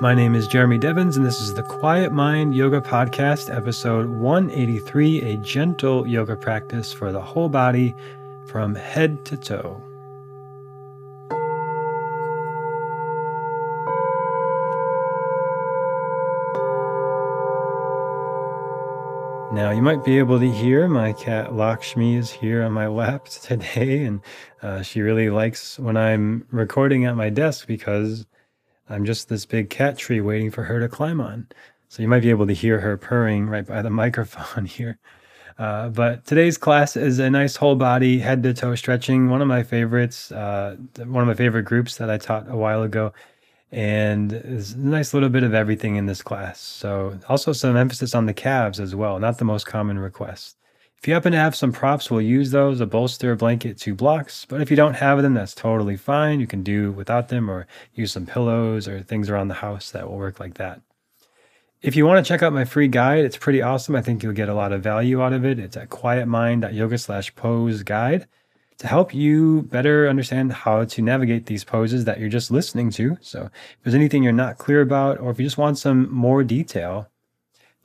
My 0.00 0.14
name 0.14 0.34
is 0.34 0.48
Jeremy 0.48 0.78
Devens, 0.78 1.18
and 1.18 1.26
this 1.26 1.42
is 1.42 1.52
the 1.52 1.62
Quiet 1.62 2.10
Mind 2.10 2.54
Yoga 2.54 2.80
Podcast, 2.80 3.54
episode 3.54 4.08
183 4.08 5.20
a 5.20 5.36
gentle 5.36 6.06
yoga 6.06 6.36
practice 6.36 6.90
for 6.90 7.12
the 7.12 7.20
whole 7.20 7.50
body 7.50 7.94
from 8.46 8.74
head 8.74 9.26
to 9.26 9.36
toe. 9.36 9.76
Now, 19.52 19.70
you 19.70 19.82
might 19.82 20.02
be 20.02 20.18
able 20.18 20.40
to 20.40 20.50
hear 20.50 20.88
my 20.88 21.12
cat 21.12 21.54
Lakshmi 21.54 22.16
is 22.16 22.30
here 22.30 22.62
on 22.62 22.72
my 22.72 22.86
lap 22.86 23.26
today, 23.42 24.04
and 24.04 24.22
uh, 24.62 24.80
she 24.80 25.02
really 25.02 25.28
likes 25.28 25.78
when 25.78 25.98
I'm 25.98 26.46
recording 26.50 27.04
at 27.04 27.16
my 27.16 27.28
desk 27.28 27.66
because 27.66 28.24
I'm 28.90 29.04
just 29.04 29.28
this 29.28 29.46
big 29.46 29.70
cat 29.70 29.96
tree 29.96 30.20
waiting 30.20 30.50
for 30.50 30.64
her 30.64 30.80
to 30.80 30.88
climb 30.88 31.20
on. 31.20 31.46
So 31.88 32.02
you 32.02 32.08
might 32.08 32.22
be 32.22 32.30
able 32.30 32.46
to 32.46 32.52
hear 32.52 32.80
her 32.80 32.96
purring 32.96 33.48
right 33.48 33.66
by 33.66 33.82
the 33.82 33.90
microphone 34.02 34.66
here. 34.66 34.98
Uh, 35.58 35.88
but 35.90 36.24
today's 36.24 36.56
class 36.56 36.96
is 36.96 37.18
a 37.18 37.28
nice 37.28 37.56
whole 37.56 37.76
body, 37.76 38.18
head 38.18 38.42
to 38.42 38.54
toe 38.54 38.74
stretching, 38.74 39.28
one 39.28 39.42
of 39.42 39.48
my 39.48 39.62
favorites, 39.62 40.32
uh, 40.32 40.76
one 40.98 41.22
of 41.22 41.28
my 41.28 41.34
favorite 41.34 41.64
groups 41.64 41.96
that 41.96 42.10
I 42.10 42.16
taught 42.16 42.50
a 42.50 42.56
while 42.56 42.82
ago 42.82 43.12
and 43.72 44.30
there's 44.30 44.72
a 44.72 44.78
nice 44.78 45.14
little 45.14 45.28
bit 45.28 45.42
of 45.42 45.54
everything 45.54 45.96
in 45.96 46.06
this 46.06 46.22
class. 46.22 46.60
So 46.60 47.18
also 47.28 47.52
some 47.52 47.76
emphasis 47.76 48.14
on 48.14 48.26
the 48.26 48.34
calves 48.34 48.80
as 48.80 48.94
well, 48.94 49.18
not 49.18 49.38
the 49.38 49.44
most 49.44 49.66
common 49.66 49.98
request. 49.98 50.56
If 51.00 51.08
you 51.08 51.14
happen 51.14 51.32
to 51.32 51.38
have 51.38 51.56
some 51.56 51.72
props, 51.72 52.10
we'll 52.10 52.20
use 52.20 52.50
those, 52.50 52.78
a 52.82 52.86
bolster, 52.86 53.32
a 53.32 53.36
blanket, 53.36 53.78
two 53.78 53.94
blocks. 53.94 54.44
But 54.44 54.60
if 54.60 54.68
you 54.68 54.76
don't 54.76 54.92
have 54.92 55.22
them, 55.22 55.32
that's 55.32 55.54
totally 55.54 55.96
fine. 55.96 56.40
You 56.40 56.46
can 56.46 56.62
do 56.62 56.92
without 56.92 57.28
them 57.28 57.50
or 57.50 57.66
use 57.94 58.12
some 58.12 58.26
pillows 58.26 58.86
or 58.86 59.00
things 59.00 59.30
around 59.30 59.48
the 59.48 59.54
house 59.54 59.90
that 59.92 60.06
will 60.06 60.18
work 60.18 60.38
like 60.38 60.54
that. 60.54 60.82
If 61.80 61.96
you 61.96 62.04
want 62.04 62.22
to 62.22 62.28
check 62.28 62.42
out 62.42 62.52
my 62.52 62.66
free 62.66 62.88
guide, 62.88 63.24
it's 63.24 63.38
pretty 63.38 63.62
awesome. 63.62 63.96
I 63.96 64.02
think 64.02 64.22
you'll 64.22 64.34
get 64.34 64.50
a 64.50 64.54
lot 64.54 64.72
of 64.72 64.82
value 64.82 65.22
out 65.22 65.32
of 65.32 65.46
it. 65.46 65.58
It's 65.58 65.78
at 65.78 65.88
quietmind.yoga 65.88 66.98
slash 66.98 67.34
pose 67.34 67.82
guide 67.82 68.26
to 68.76 68.86
help 68.86 69.14
you 69.14 69.62
better 69.62 70.06
understand 70.06 70.52
how 70.52 70.84
to 70.84 71.00
navigate 71.00 71.46
these 71.46 71.64
poses 71.64 72.04
that 72.04 72.20
you're 72.20 72.28
just 72.28 72.50
listening 72.50 72.90
to. 72.90 73.16
So 73.22 73.44
if 73.44 73.78
there's 73.82 73.94
anything 73.94 74.22
you're 74.22 74.32
not 74.32 74.58
clear 74.58 74.82
about, 74.82 75.18
or 75.18 75.30
if 75.30 75.38
you 75.38 75.46
just 75.46 75.56
want 75.56 75.78
some 75.78 76.12
more 76.12 76.44
detail, 76.44 77.09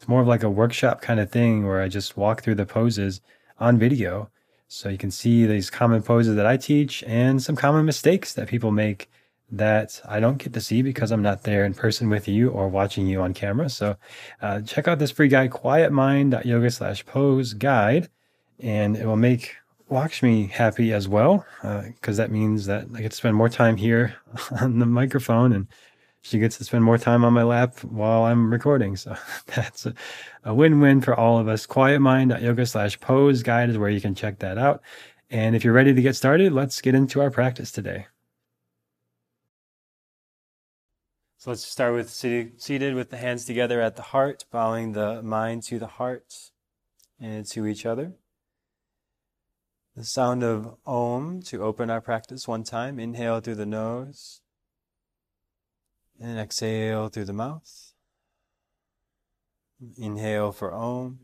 it's 0.05 0.09
more 0.09 0.21
of 0.21 0.27
like 0.27 0.43
a 0.43 0.49
workshop 0.51 1.01
kind 1.01 1.19
of 1.19 1.31
thing 1.31 1.65
where 1.65 1.81
I 1.81 1.87
just 1.87 2.15
walk 2.15 2.43
through 2.43 2.53
the 2.53 2.65
poses 2.67 3.21
on 3.59 3.79
video. 3.79 4.29
So 4.67 4.87
you 4.87 4.99
can 4.99 5.09
see 5.09 5.47
these 5.47 5.71
common 5.71 6.03
poses 6.03 6.35
that 6.35 6.45
I 6.45 6.57
teach 6.57 7.03
and 7.07 7.41
some 7.41 7.55
common 7.55 7.85
mistakes 7.85 8.31
that 8.35 8.47
people 8.47 8.69
make 8.71 9.09
that 9.49 9.99
I 10.07 10.19
don't 10.19 10.37
get 10.37 10.53
to 10.53 10.61
see 10.61 10.83
because 10.83 11.11
I'm 11.11 11.23
not 11.23 11.41
there 11.41 11.65
in 11.65 11.73
person 11.73 12.07
with 12.07 12.27
you 12.27 12.49
or 12.51 12.69
watching 12.69 13.07
you 13.07 13.23
on 13.23 13.33
camera. 13.33 13.67
So 13.67 13.97
uh, 14.43 14.61
check 14.61 14.87
out 14.87 14.99
this 14.99 15.09
free 15.09 15.27
guide, 15.27 15.49
quietmind.yoga 15.49 16.69
slash 16.69 17.03
pose 17.07 17.55
guide, 17.55 18.07
and 18.59 18.95
it 18.95 19.07
will 19.07 19.15
make 19.15 19.55
Lakshmi 19.89 20.45
happy 20.45 20.93
as 20.93 21.07
well, 21.07 21.47
because 21.63 22.19
uh, 22.19 22.23
that 22.23 22.31
means 22.31 22.67
that 22.67 22.85
I 22.93 23.01
get 23.01 23.09
to 23.09 23.17
spend 23.17 23.35
more 23.35 23.49
time 23.49 23.77
here 23.77 24.17
on 24.61 24.77
the 24.77 24.85
microphone 24.85 25.51
and 25.51 25.65
she 26.25 26.39
gets 26.39 26.57
to 26.57 26.63
spend 26.63 26.83
more 26.83 26.97
time 26.97 27.23
on 27.23 27.33
my 27.33 27.43
lap 27.43 27.83
while 27.83 28.23
I'm 28.23 28.51
recording. 28.51 28.95
So 28.95 29.15
that's 29.45 29.85
a, 29.85 29.93
a 30.43 30.55
win-win 30.55 31.01
for 31.01 31.13
all 31.15 31.37
of 31.37 31.47
us. 31.47 31.67
Quietmind.yoga 31.67 32.65
slash 32.65 32.99
pose 32.99 33.43
guide 33.43 33.69
is 33.69 33.77
where 33.77 33.91
you 33.91 34.01
can 34.01 34.15
check 34.15 34.39
that 34.39 34.57
out. 34.57 34.81
And 35.29 35.55
if 35.55 35.63
you're 35.63 35.73
ready 35.73 35.93
to 35.93 36.01
get 36.01 36.15
started, 36.15 36.51
let's 36.51 36.81
get 36.81 36.95
into 36.95 37.21
our 37.21 37.29
practice 37.29 37.71
today. 37.71 38.07
So 41.37 41.51
let's 41.51 41.63
start 41.63 41.93
with 41.93 42.09
seated, 42.09 42.59
seated 42.59 42.95
with 42.95 43.11
the 43.11 43.17
hands 43.17 43.45
together 43.45 43.79
at 43.79 43.95
the 43.95 44.01
heart, 44.01 44.45
bowing 44.51 44.93
the 44.93 45.21
mind 45.21 45.61
to 45.63 45.77
the 45.77 45.85
heart 45.85 46.33
and 47.19 47.45
to 47.51 47.67
each 47.67 47.85
other. 47.85 48.13
The 49.95 50.03
sound 50.03 50.41
of 50.41 50.75
Om 50.87 51.43
to 51.43 51.61
open 51.63 51.91
our 51.91 52.01
practice 52.01 52.47
one 52.47 52.63
time. 52.63 52.99
Inhale 52.99 53.41
through 53.41 53.55
the 53.55 53.67
nose. 53.67 54.41
And 56.19 56.39
exhale 56.39 57.09
through 57.09 57.25
the 57.25 57.33
mouth. 57.33 57.93
Inhale 59.97 60.51
for 60.53 60.73
Om. 60.73 61.19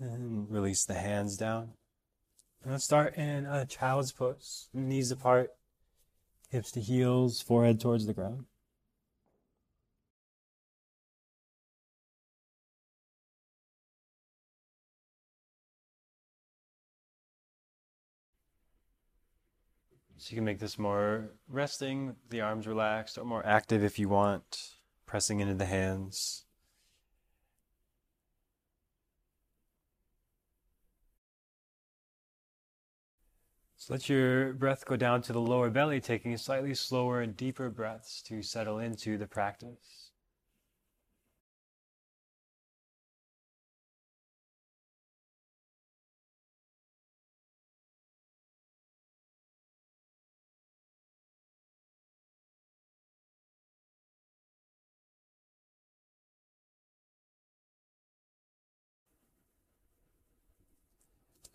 And 0.00 0.50
release 0.50 0.84
the 0.84 0.94
hands 0.94 1.36
down. 1.36 1.72
Let's 2.64 2.84
start 2.84 3.16
in 3.16 3.44
a 3.44 3.66
child's 3.66 4.12
pose. 4.12 4.70
Knees 4.72 5.10
apart, 5.10 5.50
hips 6.48 6.70
to 6.72 6.80
heels, 6.80 7.42
forehead 7.42 7.80
towards 7.80 8.06
the 8.06 8.14
ground. 8.14 8.46
So 20.24 20.30
you 20.30 20.36
can 20.36 20.46
make 20.46 20.58
this 20.58 20.78
more 20.78 21.32
resting, 21.48 22.16
the 22.30 22.40
arms 22.40 22.66
relaxed, 22.66 23.18
or 23.18 23.26
more 23.26 23.44
active 23.44 23.84
if 23.84 23.98
you 23.98 24.08
want, 24.08 24.70
pressing 25.04 25.40
into 25.40 25.52
the 25.52 25.66
hands. 25.66 26.46
So 33.76 33.92
let 33.92 34.08
your 34.08 34.54
breath 34.54 34.86
go 34.86 34.96
down 34.96 35.20
to 35.24 35.34
the 35.34 35.42
lower 35.42 35.68
belly, 35.68 36.00
taking 36.00 36.34
slightly 36.38 36.72
slower 36.74 37.20
and 37.20 37.36
deeper 37.36 37.68
breaths 37.68 38.22
to 38.22 38.40
settle 38.40 38.78
into 38.78 39.18
the 39.18 39.26
practice. 39.26 40.03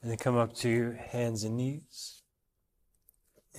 And 0.02 0.12
then 0.12 0.18
come 0.18 0.38
up 0.38 0.54
to 0.58 0.98
hands 1.12 1.44
and 1.44 1.58
knees. 1.58 2.22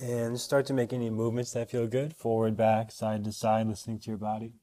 And 0.01 0.39
start 0.39 0.65
to 0.67 0.73
make 0.73 0.93
any 0.93 1.09
movements 1.09 1.51
that 1.51 1.69
feel 1.69 1.87
good 1.87 2.15
forward, 2.15 2.57
back, 2.57 2.91
side 2.91 3.23
to 3.25 3.31
side, 3.31 3.67
listening 3.67 3.99
to 3.99 4.09
your 4.09 4.17
body. 4.17 4.53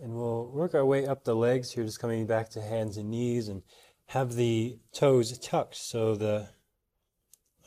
And 0.00 0.14
we'll 0.14 0.46
work 0.46 0.74
our 0.74 0.84
way 0.84 1.06
up 1.06 1.24
the 1.24 1.34
legs 1.34 1.72
here, 1.72 1.84
just 1.84 2.00
coming 2.00 2.26
back 2.26 2.48
to 2.50 2.62
hands 2.62 2.96
and 2.96 3.10
knees 3.10 3.48
and 3.48 3.62
have 4.06 4.34
the 4.34 4.78
toes 4.92 5.36
tucked 5.38 5.76
so 5.76 6.14
the 6.14 6.48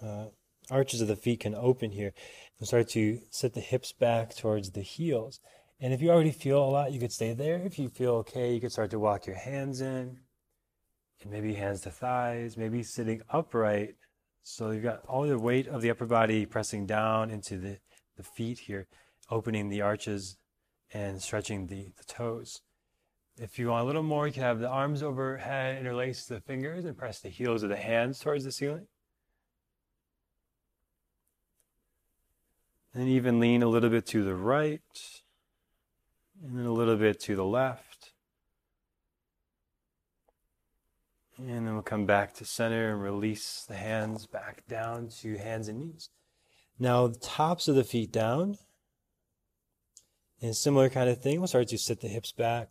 uh, 0.01 0.25
arches 0.69 1.01
of 1.01 1.07
the 1.07 1.15
feet 1.15 1.41
can 1.41 1.55
open 1.55 1.91
here. 1.91 2.13
And 2.59 2.67
start 2.67 2.89
to 2.89 3.19
set 3.29 3.53
the 3.53 3.59
hips 3.59 3.91
back 3.91 4.35
towards 4.35 4.71
the 4.71 4.81
heels. 4.81 5.39
And 5.79 5.93
if 5.93 6.01
you 6.01 6.09
already 6.11 6.31
feel 6.31 6.63
a 6.63 6.69
lot, 6.69 6.93
you 6.93 6.99
could 6.99 7.11
stay 7.11 7.33
there. 7.33 7.57
If 7.57 7.77
you 7.77 7.89
feel 7.89 8.11
okay, 8.15 8.53
you 8.53 8.61
could 8.61 8.71
start 8.71 8.91
to 8.91 8.99
walk 8.99 9.25
your 9.25 9.35
hands 9.35 9.81
in. 9.81 10.19
And 11.21 11.31
maybe 11.31 11.53
hands 11.55 11.81
to 11.81 11.89
thighs, 11.89 12.57
maybe 12.57 12.83
sitting 12.83 13.21
upright. 13.29 13.95
So 14.43 14.71
you've 14.71 14.83
got 14.83 15.05
all 15.07 15.23
the 15.23 15.37
weight 15.37 15.67
of 15.67 15.81
the 15.81 15.89
upper 15.89 16.05
body 16.05 16.45
pressing 16.45 16.85
down 16.85 17.31
into 17.31 17.57
the, 17.57 17.79
the 18.17 18.23
feet 18.23 18.59
here, 18.59 18.87
opening 19.29 19.69
the 19.69 19.81
arches 19.81 20.37
and 20.93 21.21
stretching 21.21 21.67
the, 21.67 21.91
the 21.97 22.03
toes. 22.05 22.61
If 23.37 23.57
you 23.57 23.69
want 23.69 23.83
a 23.83 23.87
little 23.87 24.03
more, 24.03 24.27
you 24.27 24.33
can 24.33 24.43
have 24.43 24.59
the 24.59 24.69
arms 24.69 25.01
overhead, 25.01 25.79
interlace 25.79 26.25
the 26.25 26.39
fingers, 26.39 26.85
and 26.85 26.95
press 26.95 27.19
the 27.19 27.29
heels 27.29 27.63
of 27.63 27.69
the 27.69 27.77
hands 27.77 28.19
towards 28.19 28.43
the 28.43 28.51
ceiling. 28.51 28.87
And 32.93 33.09
even 33.09 33.39
lean 33.39 33.63
a 33.63 33.67
little 33.67 33.89
bit 33.89 34.05
to 34.07 34.23
the 34.23 34.35
right 34.35 34.81
and 36.43 36.57
then 36.57 36.65
a 36.65 36.73
little 36.73 36.97
bit 36.97 37.19
to 37.21 37.35
the 37.35 37.45
left. 37.45 38.11
And 41.37 41.49
then 41.49 41.73
we'll 41.73 41.81
come 41.81 42.05
back 42.05 42.33
to 42.35 42.45
center 42.45 42.91
and 42.91 43.01
release 43.01 43.65
the 43.67 43.75
hands 43.75 44.27
back 44.27 44.67
down 44.67 45.09
to 45.21 45.37
hands 45.37 45.67
and 45.67 45.79
knees. 45.79 46.09
Now, 46.77 47.07
the 47.07 47.19
tops 47.19 47.67
of 47.67 47.75
the 47.75 47.83
feet 47.83 48.11
down. 48.11 48.57
And 50.41 50.55
similar 50.55 50.89
kind 50.89 51.09
of 51.09 51.21
thing, 51.21 51.39
we'll 51.39 51.47
start 51.47 51.69
to 51.69 51.77
sit 51.77 52.01
the 52.01 52.07
hips 52.07 52.31
back. 52.31 52.69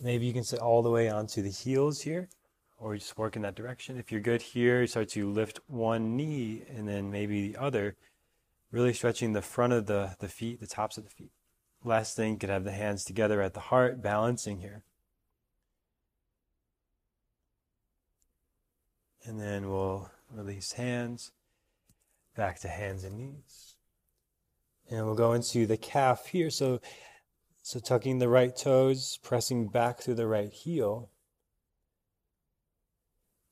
Maybe 0.00 0.26
you 0.26 0.32
can 0.32 0.44
sit 0.44 0.58
all 0.58 0.82
the 0.82 0.90
way 0.90 1.08
onto 1.08 1.42
the 1.42 1.50
heels 1.50 2.00
here, 2.00 2.28
or 2.76 2.96
just 2.96 3.16
work 3.16 3.36
in 3.36 3.42
that 3.42 3.54
direction. 3.54 3.96
If 3.96 4.10
you're 4.10 4.20
good 4.20 4.42
here, 4.42 4.80
you 4.80 4.88
start 4.88 5.10
to 5.10 5.30
lift 5.30 5.60
one 5.68 6.16
knee 6.16 6.64
and 6.68 6.88
then 6.88 7.12
maybe 7.12 7.52
the 7.52 7.56
other, 7.56 7.94
really 8.74 8.92
stretching 8.92 9.32
the 9.32 9.40
front 9.40 9.72
of 9.72 9.86
the, 9.86 10.16
the 10.18 10.26
feet, 10.26 10.58
the 10.58 10.66
tops 10.66 10.98
of 10.98 11.04
the 11.04 11.10
feet. 11.10 11.30
Last 11.84 12.16
thing, 12.16 12.38
could 12.38 12.50
have 12.50 12.64
the 12.64 12.72
hands 12.72 13.04
together 13.04 13.40
at 13.40 13.54
the 13.54 13.60
heart, 13.60 14.02
balancing 14.02 14.58
here. 14.58 14.82
And 19.24 19.40
then 19.40 19.70
we'll 19.70 20.10
release 20.28 20.72
hands 20.72 21.30
back 22.36 22.58
to 22.60 22.68
hands 22.68 23.04
and 23.04 23.16
knees. 23.16 23.76
And 24.90 25.06
we'll 25.06 25.14
go 25.14 25.34
into 25.34 25.66
the 25.66 25.76
calf 25.76 26.26
here. 26.26 26.50
So, 26.50 26.80
so 27.62 27.78
tucking 27.78 28.18
the 28.18 28.28
right 28.28 28.56
toes, 28.56 29.20
pressing 29.22 29.68
back 29.68 30.00
through 30.00 30.16
the 30.16 30.26
right 30.26 30.50
heel. 30.52 31.10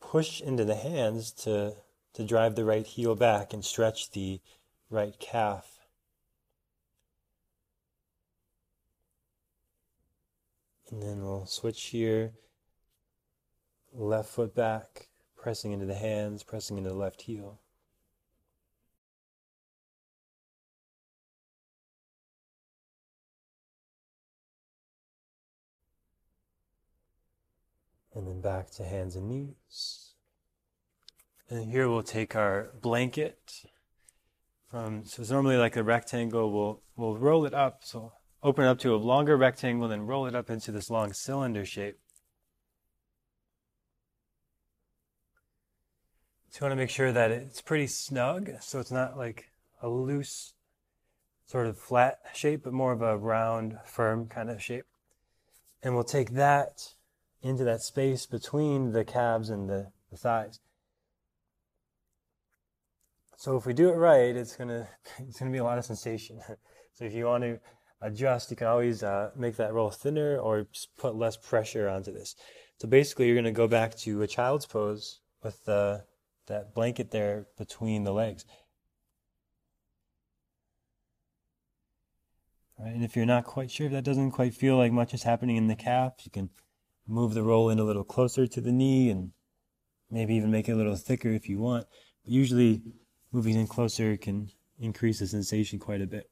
Push 0.01 0.41
into 0.41 0.65
the 0.65 0.75
hands 0.75 1.31
to, 1.31 1.77
to 2.15 2.25
drive 2.25 2.57
the 2.57 2.65
right 2.65 2.85
heel 2.85 3.15
back 3.15 3.53
and 3.53 3.65
stretch 3.65 4.11
the 4.11 4.41
right 4.93 5.19
calf. 5.19 5.81
And 10.91 11.03
then 11.03 11.25
we'll 11.25 11.47
switch 11.47 11.85
here. 11.85 12.35
Left 13.95 14.29
foot 14.29 14.55
back, 14.55 15.09
pressing 15.37 15.73
into 15.73 15.87
the 15.87 15.95
hands, 15.95 16.43
pressing 16.43 16.77
into 16.77 16.91
the 16.91 16.97
left 16.97 17.23
heel. 17.23 17.61
And 28.15 28.27
then 28.27 28.43
back 28.43 28.71
to 28.73 28.85
hands 28.85 29.17
and 29.17 29.29
knees. 29.29 30.13
And 31.49 31.71
here 31.71 31.89
we'll 31.89 32.03
take 32.03 32.37
our 32.37 32.73
blanket 32.81 33.65
from, 34.73 35.05
so 35.05 35.21
it's 35.21 35.31
normally 35.31 35.59
like 35.59 35.77
a 35.77 35.83
rectangle, 35.83 36.51
we'll, 36.51 36.81
we'll 36.97 37.19
roll 37.19 37.45
it 37.45 37.53
up. 37.53 37.83
So 37.85 38.15
open 38.43 38.65
it 38.65 38.69
up 38.69 38.79
to 38.79 38.95
a 38.95 38.97
longer 38.97 39.37
rectangle, 39.37 39.87
then 39.87 40.07
roll 40.07 40.27
it 40.27 40.35
up 40.35 40.49
into 40.49 40.73
this 40.73 40.89
long 40.89 41.13
cylinder 41.13 41.67
shape. 41.67 41.99
So 46.49 46.65
you 46.65 46.65
want 46.65 46.73
to 46.73 46.83
make 46.83 46.91
sure 46.91 47.13
that 47.13 47.31
it's 47.31 47.61
pretty 47.61 47.87
snug, 47.87 48.51
so 48.61 48.81
it's 48.81 48.91
not 48.91 49.19
like 49.19 49.51
a 49.83 49.91
loose, 49.91 50.55
sort 51.47 51.67
of 51.67 51.79
flat 51.79 52.21
shape, 52.35 52.65
but 52.65 52.73
more 52.73 52.93
of 52.93 53.03
a 53.03 53.19
round, 53.19 53.77
firm 53.85 54.27
kind 54.27 54.49
of 54.49 54.63
shape. 54.63 54.87
And 55.83 55.95
we'll 55.95 56.05
take 56.05 56.31
that 56.33 56.95
into 57.43 57.65
that 57.65 57.83
space 57.83 58.25
between 58.25 58.93
the 58.93 59.05
calves 59.05 59.51
and 59.51 59.69
the, 59.69 59.93
the 60.11 60.17
thighs. 60.17 60.61
So 63.43 63.57
if 63.57 63.67
we 63.67 63.73
do 63.73 63.89
it 63.89 63.97
right, 63.97 64.37
it's 64.37 64.55
gonna 64.55 64.89
it's 65.19 65.41
gonna 65.41 65.51
be 65.51 65.59
a 65.59 65.65
lot 65.65 65.77
of 65.77 65.85
sensation. 65.85 66.41
so 66.93 67.05
if 67.05 67.13
you 67.13 67.25
want 67.25 67.43
to 67.43 67.59
adjust, 68.01 68.53
you 68.53 68.57
can 68.57 68.69
always 68.69 69.03
uh, 69.03 69.33
make 69.35 69.57
that 69.57 69.73
roll 69.73 69.91
thinner 69.91 70.39
or 70.39 70.69
just 70.73 70.97
put 70.97 71.17
less 71.17 71.37
pressure 71.37 71.89
onto 71.89 72.13
this. 72.13 72.37
So 72.79 72.87
basically, 72.87 73.27
you're 73.27 73.35
gonna 73.35 73.51
go 73.51 73.67
back 73.67 73.97
to 73.97 74.23
a 74.23 74.29
child's 74.29 74.67
pose 74.67 75.23
with 75.43 75.65
the 75.65 76.05
that 76.47 76.73
blanket 76.73 77.11
there 77.11 77.49
between 77.59 78.05
the 78.05 78.13
legs. 78.13 78.45
Right, 82.79 82.95
and 82.95 83.03
if 83.03 83.17
you're 83.17 83.27
not 83.27 83.43
quite 83.43 83.73
sure 83.73 83.87
if 83.87 83.93
that 83.93 84.05
doesn't 84.05 84.31
quite 84.31 84.55
feel 84.55 84.77
like 84.77 84.93
much 84.93 85.15
is 85.15 85.25
happening 85.25 85.57
in 85.57 85.67
the 85.67 85.75
calf, 85.75 86.13
you 86.23 86.31
can 86.31 86.51
move 87.09 87.35
the 87.35 87.43
roll 87.43 87.71
in 87.71 87.81
a 87.81 87.85
little 87.85 88.05
closer 88.05 88.47
to 88.47 88.61
the 88.61 88.71
knee 88.71 89.11
and 89.11 89.33
maybe 90.13 90.37
even 90.37 90.53
make 90.53 90.69
it 90.69 90.73
a 90.73 90.77
little 90.77 90.95
thicker 90.95 91.31
if 91.31 91.49
you 91.49 91.59
want. 91.59 91.89
But 92.25 92.33
usually 92.33 92.83
moving 93.33 93.57
in 93.57 93.67
closer 93.67 94.17
can 94.17 94.51
increase 94.79 95.19
the 95.19 95.27
sensation 95.27 95.79
quite 95.79 96.03
a 96.03 96.07
bit. 96.07 96.31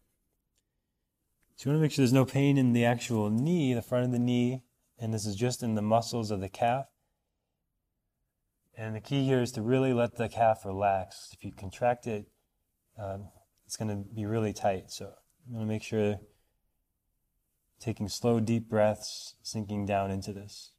So 1.57 1.69
you 1.69 1.73
want 1.73 1.81
to 1.81 1.83
make 1.83 1.93
sure 1.93 2.03
there's 2.03 2.13
no 2.13 2.25
pain 2.25 2.57
in 2.57 2.73
the 2.73 2.85
actual 2.85 3.31
knee, 3.31 3.75
the 3.75 3.83
front 3.83 4.05
of 4.05 4.13
the 4.13 4.19
knee, 4.19 4.63
and 4.99 5.13
this 5.13 5.27
is 5.27 5.37
just 5.37 5.63
in 5.63 5.75
the 5.75 5.83
muscles 5.83 6.31
of 6.31 6.41
the 6.41 6.49
calf. 6.49 6.87
And 8.77 8.95
the 8.95 9.01
key 9.01 9.25
here 9.25 9.43
is 9.43 9.53
to 9.53 9.63
really 9.63 9.93
let 9.93 10.17
the 10.17 10.29
calf 10.29 10.65
relax. 10.65 11.31
If 11.33 11.45
you 11.45 11.53
contract 11.53 12.07
it, 12.07 12.27
um, 12.99 13.29
it's 13.67 13.77
going 13.77 13.89
to 13.89 14.09
be 14.15 14.25
really 14.25 14.53
tight. 14.53 14.91
So 14.91 15.13
you 15.47 15.55
want 15.55 15.67
to 15.67 15.73
make 15.73 15.83
sure 15.83 16.21
taking 17.79 18.09
slow, 18.09 18.41
deep 18.41 18.69
breaths, 18.69 19.35
sinking 19.43 19.87
down 19.87 20.11
into 20.11 20.33
this. 20.33 20.73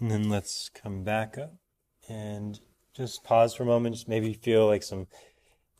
And 0.00 0.10
then 0.10 0.28
let's 0.28 0.70
come 0.70 1.04
back 1.04 1.38
up 1.38 1.54
and 2.08 2.58
just 2.94 3.24
pause 3.24 3.54
for 3.54 3.62
a 3.62 3.66
moment. 3.66 3.94
Just 3.94 4.08
maybe 4.08 4.32
feel 4.32 4.66
like 4.66 4.82
some 4.82 5.06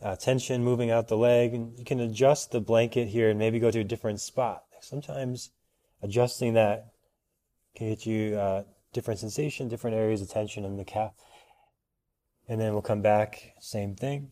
uh, 0.01 0.17
tension 0.17 0.65
moving 0.65 0.91
out 0.91 1.09
the 1.09 1.17
leg. 1.17 1.53
And 1.55 1.79
you 1.79 1.85
can 1.85 2.01
adjust 2.01 2.51
the 2.51 2.61
blanket 2.61 3.09
here 3.09 3.31
and 3.31 3.39
maybe 3.39 3.59
go 3.59 3.71
to 3.71 3.81
a 3.81 3.85
different 3.85 4.21
spot. 4.21 4.65
Sometimes 4.81 5.51
adjusting 6.03 6.55
that 6.55 6.93
can 7.75 7.89
get 7.89 8.07
you 8.07 8.37
uh, 8.37 8.63
different 8.93 9.21
sensation, 9.21 9.69
different 9.69 9.97
areas 9.97 10.23
of 10.23 10.31
tension 10.31 10.65
in 10.65 10.77
the 10.77 10.85
calf. 10.85 11.13
And 12.49 12.61
then 12.61 12.73
we'll 12.73 12.83
come 12.83 13.03
back, 13.03 13.55
same 13.61 13.97
thing. 13.97 14.31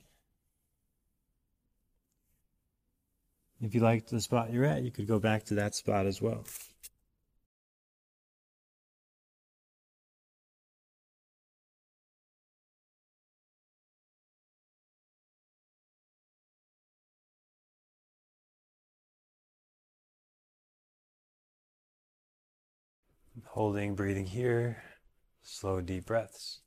If 3.61 3.75
you 3.75 3.81
like 3.81 4.09
the 4.09 4.21
spot 4.21 4.53
you're 4.53 4.65
at, 4.65 4.83
you 4.83 4.91
could 4.91 5.07
go 5.07 5.19
back 5.19 5.45
to 5.45 5.55
that 5.55 5.75
spot 5.75 6.07
as 6.07 6.21
well. 6.21 6.45
Holding, 23.53 23.95
breathing 23.95 24.25
here, 24.25 24.83
slow, 25.43 25.83
deep 25.83 26.07
breaths. 26.07 26.61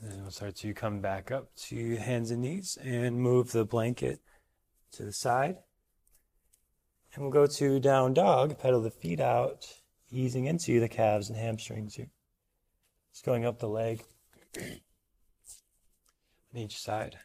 And 0.00 0.22
we'll 0.22 0.30
start 0.30 0.54
to 0.56 0.72
come 0.74 1.00
back 1.00 1.32
up 1.32 1.54
to 1.56 1.96
hands 1.96 2.30
and 2.30 2.42
knees 2.42 2.78
and 2.82 3.20
move 3.20 3.50
the 3.50 3.64
blanket 3.64 4.20
to 4.92 5.02
the 5.02 5.12
side. 5.12 5.56
And 7.14 7.22
we'll 7.22 7.32
go 7.32 7.46
to 7.46 7.80
down 7.80 8.14
dog, 8.14 8.58
pedal 8.58 8.80
the 8.80 8.90
feet 8.90 9.18
out, 9.18 9.66
easing 10.10 10.44
into 10.44 10.78
the 10.78 10.88
calves 10.88 11.28
and 11.28 11.38
hamstrings 11.38 11.94
here. 11.94 12.10
Just 13.12 13.24
going 13.24 13.44
up 13.44 13.58
the 13.58 13.68
leg 13.68 14.04
on 14.58 14.80
each 16.54 16.78
side. 16.78 17.18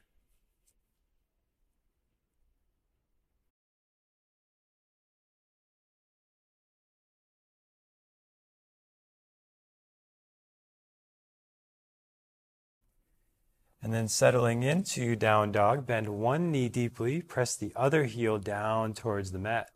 And 13.84 13.94
then 13.94 14.08
settling 14.08 14.64
into 14.64 15.18
down 15.18 15.52
dog, 15.52 15.86
bend 15.86 16.08
one 16.08 16.52
knee 16.52 16.70
deeply, 16.70 17.22
press 17.22 17.58
the 17.58 17.74
other 17.76 18.06
heel 18.06 18.40
down 18.40 18.94
towards 18.94 19.34
the 19.34 19.40
mat. 19.40 19.72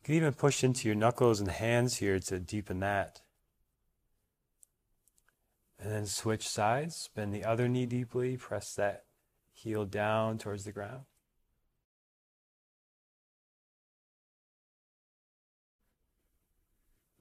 You 0.00 0.06
can 0.06 0.14
even 0.14 0.32
push 0.32 0.64
into 0.64 0.88
your 0.88 0.94
knuckles 0.94 1.40
and 1.40 1.50
hands 1.50 1.98
here 1.98 2.18
to 2.18 2.40
deepen 2.40 2.80
that. 2.80 3.20
And 5.78 5.92
then 5.92 6.06
switch 6.06 6.48
sides, 6.48 7.10
bend 7.14 7.34
the 7.34 7.44
other 7.44 7.68
knee 7.68 7.84
deeply, 7.84 8.38
press 8.38 8.72
that 8.76 9.04
heel 9.52 9.84
down 9.84 10.38
towards 10.38 10.64
the 10.64 10.72
ground. 10.72 11.02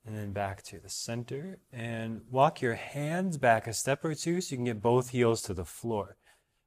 And 0.05 0.17
then 0.17 0.33
back 0.33 0.63
to 0.63 0.79
the 0.79 0.89
center 0.89 1.59
and 1.71 2.21
walk 2.29 2.61
your 2.61 2.75
hands 2.75 3.37
back 3.37 3.67
a 3.67 3.73
step 3.73 4.03
or 4.03 4.13
two 4.13 4.41
so 4.41 4.51
you 4.51 4.57
can 4.57 4.65
get 4.65 4.81
both 4.81 5.11
heels 5.11 5.41
to 5.43 5.53
the 5.53 5.63
floor. 5.63 6.17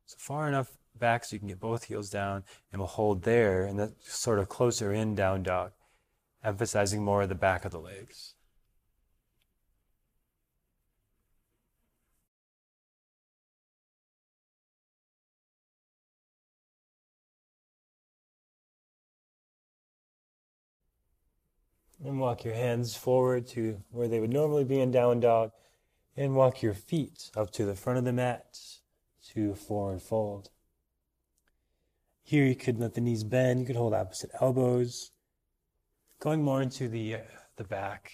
So 0.07 0.17
far 0.19 0.49
enough 0.49 0.79
back 0.99 1.25
so 1.25 1.37
you 1.37 1.41
can 1.41 1.49
get 1.49 1.61
both 1.61 1.85
heels 1.85 2.09
down 2.09 2.45
and 2.73 2.81
we'll 2.81 2.89
hold 2.89 3.25
there 3.25 3.65
and 3.65 3.79
that's 3.79 4.17
sort 4.17 4.39
of 4.39 4.49
closer 4.49 4.93
in 4.93 5.15
down 5.15 5.43
dog, 5.43 5.73
emphasizing 6.43 7.05
more 7.05 7.23
of 7.23 7.29
the 7.29 7.35
back 7.35 7.65
of 7.67 7.73
the 7.73 7.81
legs. 7.81 8.36
And 22.05 22.21
walk 22.21 22.45
your 22.45 22.55
hands 22.55 22.97
forward 22.97 23.47
to 23.49 23.83
where 23.91 24.09
they 24.09 24.21
would 24.21 24.33
normally 24.33 24.65
be 24.65 24.81
in 24.81 24.91
down 24.91 25.21
dog. 25.21 25.53
And 26.17 26.35
walk 26.35 26.63
your 26.63 26.75
feet 26.75 27.31
up 27.37 27.51
to 27.53 27.65
the 27.65 27.75
front 27.75 27.99
of 27.99 28.05
the 28.05 28.13
mat 28.13 28.59
to 29.33 29.55
forward 29.55 30.03
fold. 30.03 30.51
Here 32.23 32.45
you 32.45 32.57
could 32.57 32.79
let 32.79 32.95
the 32.95 33.01
knees 33.01 33.23
bend. 33.23 33.61
You 33.61 33.67
could 33.67 33.77
hold 33.77 33.95
opposite 33.95 34.31
elbows. 34.41 35.11
Going 36.19 36.43
more 36.43 36.63
into 36.63 36.89
the, 36.89 37.17
uh, 37.17 37.19
the 37.57 37.65
back. 37.65 38.13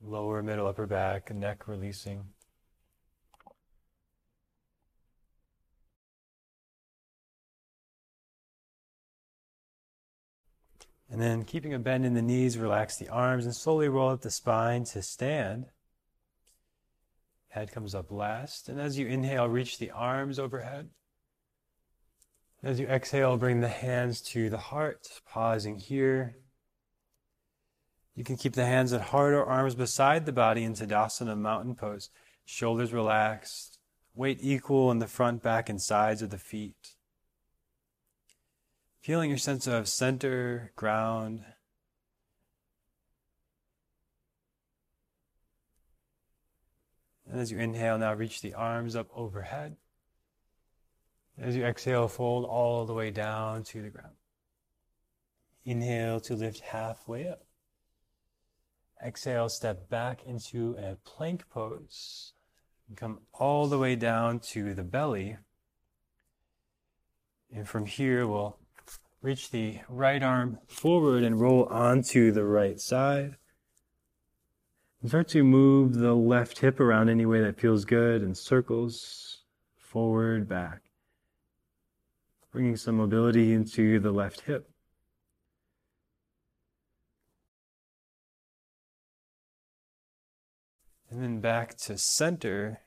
Lower, 0.00 0.42
middle, 0.42 0.66
upper 0.66 0.86
back, 0.86 1.34
neck 1.34 1.66
releasing. 1.66 2.24
And 11.12 11.20
then 11.20 11.44
keeping 11.44 11.74
a 11.74 11.78
bend 11.78 12.06
in 12.06 12.14
the 12.14 12.22
knees, 12.22 12.56
relax 12.56 12.96
the 12.96 13.10
arms 13.10 13.44
and 13.44 13.54
slowly 13.54 13.86
roll 13.86 14.08
up 14.08 14.22
the 14.22 14.30
spine 14.30 14.84
to 14.84 15.02
stand. 15.02 15.66
Head 17.48 17.70
comes 17.70 17.94
up 17.94 18.10
last. 18.10 18.70
And 18.70 18.80
as 18.80 18.98
you 18.98 19.06
inhale, 19.06 19.46
reach 19.46 19.76
the 19.76 19.90
arms 19.90 20.38
overhead. 20.38 20.88
As 22.62 22.80
you 22.80 22.86
exhale, 22.86 23.36
bring 23.36 23.60
the 23.60 23.68
hands 23.68 24.22
to 24.30 24.48
the 24.48 24.56
heart, 24.56 25.20
pausing 25.28 25.78
here. 25.78 26.36
You 28.14 28.24
can 28.24 28.38
keep 28.38 28.54
the 28.54 28.64
hands 28.64 28.94
at 28.94 29.02
heart 29.02 29.34
or 29.34 29.44
arms 29.44 29.74
beside 29.74 30.24
the 30.24 30.32
body 30.32 30.64
in 30.64 30.72
Tadasana 30.72 31.36
mountain 31.36 31.74
pose. 31.74 32.08
Shoulders 32.46 32.94
relaxed, 32.94 33.78
weight 34.14 34.38
equal 34.40 34.90
in 34.90 34.98
the 34.98 35.06
front, 35.06 35.42
back, 35.42 35.68
and 35.68 35.80
sides 35.80 36.22
of 36.22 36.30
the 36.30 36.38
feet. 36.38 36.96
Feeling 39.02 39.30
your 39.30 39.38
sense 39.38 39.66
of 39.66 39.88
center, 39.88 40.70
ground. 40.76 41.44
And 47.28 47.40
as 47.40 47.50
you 47.50 47.58
inhale, 47.58 47.98
now 47.98 48.14
reach 48.14 48.42
the 48.42 48.54
arms 48.54 48.94
up 48.94 49.08
overhead. 49.12 49.74
As 51.36 51.56
you 51.56 51.64
exhale, 51.64 52.06
fold 52.06 52.44
all 52.44 52.86
the 52.86 52.94
way 52.94 53.10
down 53.10 53.64
to 53.64 53.82
the 53.82 53.88
ground. 53.88 54.14
Inhale 55.64 56.20
to 56.20 56.36
lift 56.36 56.60
halfway 56.60 57.28
up. 57.28 57.42
Exhale, 59.04 59.48
step 59.48 59.88
back 59.90 60.22
into 60.24 60.76
a 60.78 60.94
plank 61.04 61.48
pose. 61.50 62.34
Come 62.94 63.22
all 63.32 63.66
the 63.66 63.78
way 63.78 63.96
down 63.96 64.38
to 64.38 64.74
the 64.74 64.84
belly. 64.84 65.38
And 67.52 67.68
from 67.68 67.86
here, 67.86 68.28
we'll 68.28 68.58
Reach 69.22 69.50
the 69.50 69.78
right 69.88 70.20
arm 70.20 70.58
forward 70.66 71.22
and 71.22 71.40
roll 71.40 71.66
onto 71.66 72.32
the 72.32 72.44
right 72.44 72.80
side. 72.80 73.36
And 75.00 75.10
start 75.10 75.28
to 75.28 75.44
move 75.44 75.94
the 75.94 76.14
left 76.14 76.58
hip 76.58 76.80
around 76.80 77.08
any 77.08 77.24
way 77.24 77.40
that 77.40 77.60
feels 77.60 77.84
good 77.84 78.20
in 78.24 78.34
circles, 78.34 79.44
forward, 79.78 80.48
back. 80.48 80.80
Bringing 82.50 82.76
some 82.76 82.96
mobility 82.96 83.52
into 83.52 84.00
the 84.00 84.10
left 84.10 84.40
hip. 84.40 84.68
And 91.08 91.22
then 91.22 91.40
back 91.40 91.76
to 91.78 91.96
center. 91.96 92.80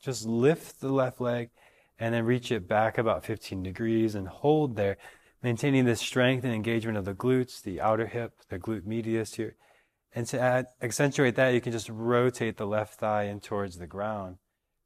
Just 0.00 0.26
lift 0.26 0.80
the 0.80 0.92
left 0.92 1.20
leg 1.20 1.50
and 1.98 2.14
then 2.14 2.24
reach 2.24 2.52
it 2.52 2.68
back 2.68 2.98
about 2.98 3.24
15 3.24 3.64
degrees 3.64 4.14
and 4.14 4.28
hold 4.28 4.76
there 4.76 4.96
maintaining 5.44 5.84
the 5.84 5.94
strength 5.94 6.42
and 6.42 6.54
engagement 6.54 6.96
of 6.96 7.04
the 7.04 7.12
glutes, 7.12 7.62
the 7.62 7.78
outer 7.78 8.06
hip, 8.06 8.32
the 8.48 8.58
glute 8.58 8.86
medius 8.86 9.34
here. 9.34 9.56
And 10.14 10.26
to 10.28 10.40
add, 10.40 10.68
accentuate 10.80 11.36
that, 11.36 11.52
you 11.52 11.60
can 11.60 11.70
just 11.70 11.90
rotate 11.90 12.56
the 12.56 12.66
left 12.66 12.98
thigh 12.98 13.24
in 13.24 13.40
towards 13.40 13.76
the 13.76 13.86
ground. 13.86 14.38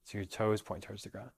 So 0.02 0.18
your 0.18 0.24
toes 0.24 0.60
point 0.60 0.82
towards 0.82 1.04
the 1.04 1.10
ground. 1.10 1.30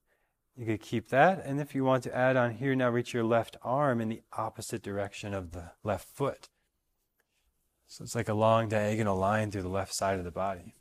You 0.57 0.65
could 0.65 0.81
keep 0.81 1.11
that. 1.11 1.45
And 1.45 1.61
if 1.61 1.75
you 1.75 1.85
want 1.85 2.03
to 2.05 2.17
add 2.17 2.39
on 2.39 2.53
here, 2.53 2.75
now 2.75 2.89
reach 2.89 3.13
your 3.13 3.25
left 3.25 3.59
arm 3.63 4.01
in 4.01 4.09
the 4.09 4.23
opposite 4.39 4.83
direction 4.83 5.35
of 5.35 5.53
the 5.53 5.73
left 5.85 6.09
foot. 6.09 6.49
So 7.89 8.05
it's 8.05 8.15
like 8.15 8.29
a 8.29 8.35
long 8.35 8.71
diagonal 8.71 9.19
line 9.19 9.51
through 9.51 9.63
the 9.63 9.69
left 9.69 9.93
side 9.93 10.19
of 10.19 10.25
the 10.25 10.31
body. 10.31 10.77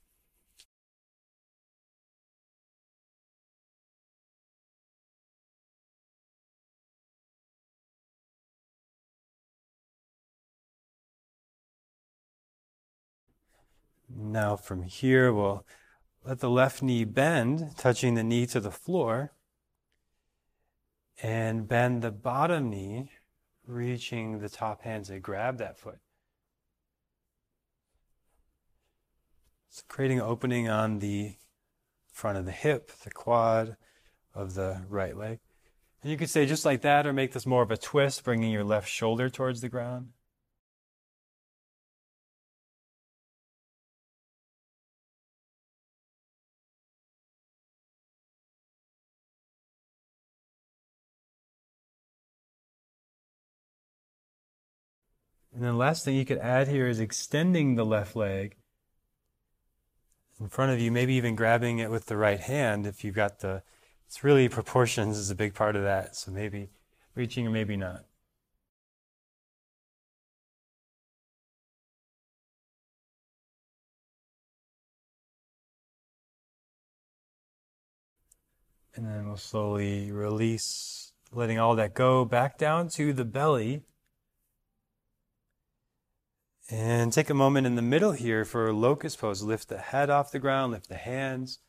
Now 14.09 14.55
from 14.55 14.83
here, 14.83 15.31
we'll 15.31 15.65
let 16.23 16.39
the 16.39 16.49
left 16.49 16.81
knee 16.81 17.03
bend, 17.05 17.77
touching 17.77 18.15
the 18.15 18.23
knee 18.23 18.45
to 18.47 18.59
the 18.59 18.71
floor. 18.71 19.33
And 21.21 21.67
bend 21.67 22.01
the 22.01 22.11
bottom 22.11 22.69
knee, 22.69 23.11
reaching 23.67 24.39
the 24.39 24.49
top 24.49 24.83
hands 24.83 25.09
to 25.09 25.19
grab 25.19 25.57
that 25.57 25.77
foot. 25.77 25.99
So 29.69 29.83
creating 29.87 30.19
an 30.19 30.25
opening 30.25 30.69
on 30.69 30.99
the 30.99 31.35
front 32.11 32.37
of 32.37 32.45
the 32.45 32.51
hip, 32.51 32.91
the 33.03 33.11
quad 33.11 33.77
of 34.33 34.55
the 34.55 34.81
right 34.89 35.15
leg. 35.15 35.39
And 36.01 36.11
you 36.11 36.17
could 36.17 36.29
say 36.29 36.45
just 36.45 36.65
like 36.65 36.81
that, 36.81 37.05
or 37.05 37.13
make 37.13 37.33
this 37.33 37.45
more 37.45 37.63
of 37.63 37.71
a 37.71 37.77
twist, 37.77 38.23
bringing 38.23 38.51
your 38.51 38.63
left 38.63 38.87
shoulder 38.87 39.29
towards 39.29 39.61
the 39.61 39.69
ground. 39.69 40.09
And 55.53 55.63
then 55.63 55.77
last 55.77 56.05
thing 56.05 56.15
you 56.15 56.25
could 56.25 56.37
add 56.37 56.67
here 56.67 56.87
is 56.87 56.99
extending 56.99 57.75
the 57.75 57.85
left 57.85 58.15
leg 58.15 58.55
in 60.39 60.47
front 60.47 60.71
of 60.71 60.79
you, 60.79 60.91
maybe 60.91 61.13
even 61.15 61.35
grabbing 61.35 61.79
it 61.79 61.91
with 61.91 62.05
the 62.05 62.15
right 62.15 62.39
hand 62.39 62.87
if 62.87 63.03
you've 63.03 63.15
got 63.15 63.39
the, 63.39 63.61
it's 64.07 64.23
really 64.23 64.47
proportions 64.47 65.17
is 65.17 65.29
a 65.29 65.35
big 65.35 65.53
part 65.53 65.75
of 65.75 65.83
that. 65.83 66.15
So 66.15 66.31
maybe 66.31 66.69
reaching 67.15 67.45
or 67.45 67.49
maybe 67.49 67.75
not. 67.75 68.05
And 78.95 79.05
then 79.05 79.27
we'll 79.27 79.37
slowly 79.37 80.11
release, 80.11 81.13
letting 81.31 81.59
all 81.59 81.75
that 81.75 81.93
go 81.93 82.25
back 82.25 82.57
down 82.57 82.89
to 82.89 83.13
the 83.13 83.23
belly. 83.23 83.83
And 86.71 87.11
take 87.11 87.31
a 87.31 87.33
moment 87.33 87.65
in 87.65 87.75
the 87.75 87.81
middle 87.81 88.11
here 88.11 88.45
for 88.45 88.71
locust 88.71 89.19
pose. 89.19 89.41
Lift 89.41 89.69
the 89.69 89.79
head 89.79 90.11
off 90.11 90.31
the 90.31 90.37
ground, 90.37 90.71
lift 90.71 90.87
the 90.87 90.95
hands, 90.95 91.59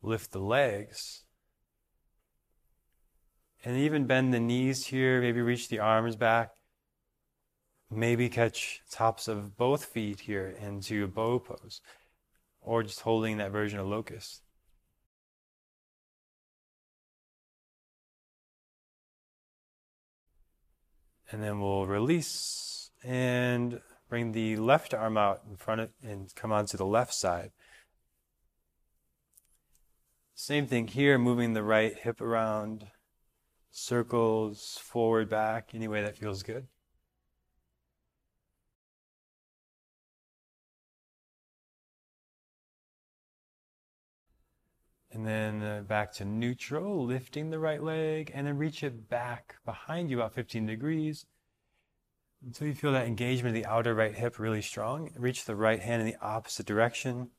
lift 0.00 0.30
the 0.30 0.38
legs. 0.38 1.24
And 3.64 3.76
even 3.76 4.06
bend 4.06 4.32
the 4.32 4.38
knees 4.38 4.86
here, 4.86 5.20
maybe 5.20 5.40
reach 5.40 5.68
the 5.68 5.80
arms 5.80 6.14
back. 6.14 6.50
Maybe 7.90 8.28
catch 8.28 8.80
tops 8.90 9.26
of 9.26 9.56
both 9.56 9.86
feet 9.86 10.20
here 10.20 10.54
into 10.60 11.04
a 11.04 11.08
bow 11.08 11.40
pose, 11.40 11.80
or 12.60 12.82
just 12.82 13.00
holding 13.00 13.38
that 13.38 13.50
version 13.50 13.80
of 13.80 13.86
locust. 13.86 14.42
And 21.32 21.42
then 21.42 21.60
we'll 21.60 21.86
release 21.86 22.90
and 23.02 23.80
Bring 24.08 24.32
the 24.32 24.56
left 24.56 24.94
arm 24.94 25.16
out 25.18 25.42
in 25.48 25.56
front 25.56 25.82
of 25.82 25.90
and 26.02 26.34
come 26.34 26.50
onto 26.50 26.76
the 26.76 26.86
left 26.86 27.12
side. 27.12 27.52
Same 30.34 30.66
thing 30.66 30.86
here, 30.86 31.18
moving 31.18 31.52
the 31.52 31.62
right 31.62 31.94
hip 31.98 32.20
around, 32.20 32.86
circles, 33.70 34.78
forward, 34.82 35.28
back, 35.28 35.70
any 35.74 35.88
way 35.88 36.00
that 36.02 36.16
feels 36.16 36.42
good. 36.42 36.68
And 45.10 45.26
then 45.26 45.62
uh, 45.62 45.82
back 45.82 46.12
to 46.14 46.24
neutral, 46.24 47.04
lifting 47.04 47.50
the 47.50 47.58
right 47.58 47.82
leg, 47.82 48.30
and 48.32 48.46
then 48.46 48.56
reach 48.56 48.84
it 48.84 49.08
back 49.08 49.56
behind 49.64 50.10
you 50.10 50.18
about 50.18 50.34
15 50.34 50.66
degrees 50.66 51.26
until 52.44 52.66
you 52.66 52.74
feel 52.74 52.92
that 52.92 53.06
engagement 53.06 53.56
of 53.56 53.62
the 53.62 53.68
outer 53.68 53.94
right 53.94 54.14
hip 54.14 54.38
really 54.38 54.62
strong. 54.62 55.10
Reach 55.16 55.44
the 55.44 55.56
right 55.56 55.80
hand 55.80 56.00
in 56.00 56.06
the 56.06 56.16
opposite 56.20 56.66
direction. 56.66 57.30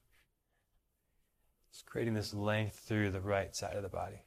Just 1.71 1.85
creating 1.85 2.13
this 2.13 2.33
length 2.33 2.79
through 2.79 3.11
the 3.11 3.21
right 3.21 3.55
side 3.55 3.75
of 3.75 3.83
the 3.83 3.89
body. 3.89 4.25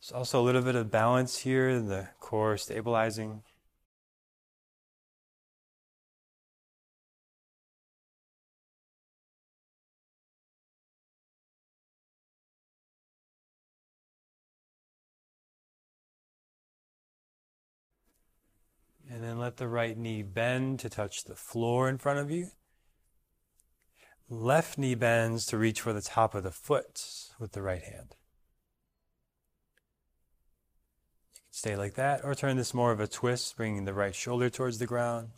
There's 0.00 0.12
also 0.12 0.40
a 0.40 0.42
little 0.42 0.62
bit 0.62 0.74
of 0.74 0.90
balance 0.90 1.38
here, 1.38 1.68
in 1.68 1.86
the 1.86 2.08
core 2.18 2.56
stabilizing. 2.56 3.42
And 19.32 19.40
let 19.40 19.56
the 19.56 19.66
right 19.66 19.96
knee 19.96 20.22
bend 20.22 20.78
to 20.80 20.90
touch 20.90 21.24
the 21.24 21.34
floor 21.34 21.88
in 21.88 21.96
front 21.96 22.18
of 22.18 22.30
you. 22.30 22.48
Left 24.28 24.76
knee 24.76 24.94
bends 24.94 25.46
to 25.46 25.56
reach 25.56 25.80
for 25.80 25.94
the 25.94 26.02
top 26.02 26.34
of 26.34 26.42
the 26.42 26.50
foot 26.50 27.30
with 27.38 27.52
the 27.52 27.62
right 27.62 27.82
hand. 27.82 28.14
You 31.32 31.40
can 31.40 31.50
stay 31.50 31.76
like 31.76 31.94
that 31.94 32.20
or 32.22 32.34
turn 32.34 32.58
this 32.58 32.74
more 32.74 32.92
of 32.92 33.00
a 33.00 33.06
twist, 33.06 33.56
bringing 33.56 33.86
the 33.86 33.94
right 33.94 34.14
shoulder 34.14 34.50
towards 34.50 34.76
the 34.76 34.84
ground. 34.84 35.30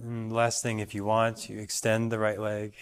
And 0.00 0.32
last 0.32 0.62
thing, 0.62 0.78
if 0.78 0.94
you 0.94 1.04
want, 1.04 1.48
you 1.48 1.58
extend 1.58 2.12
the 2.12 2.18
right 2.20 2.38
leg. 2.38 2.74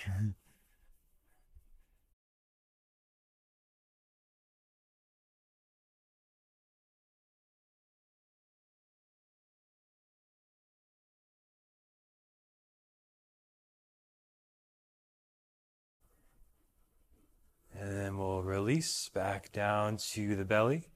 And 17.78 17.96
then 17.96 18.18
we'll 18.18 18.42
release 18.42 19.08
back 19.11 19.52
down 19.52 19.96
to 20.12 20.35
the 20.37 20.44
belly. 20.44 20.88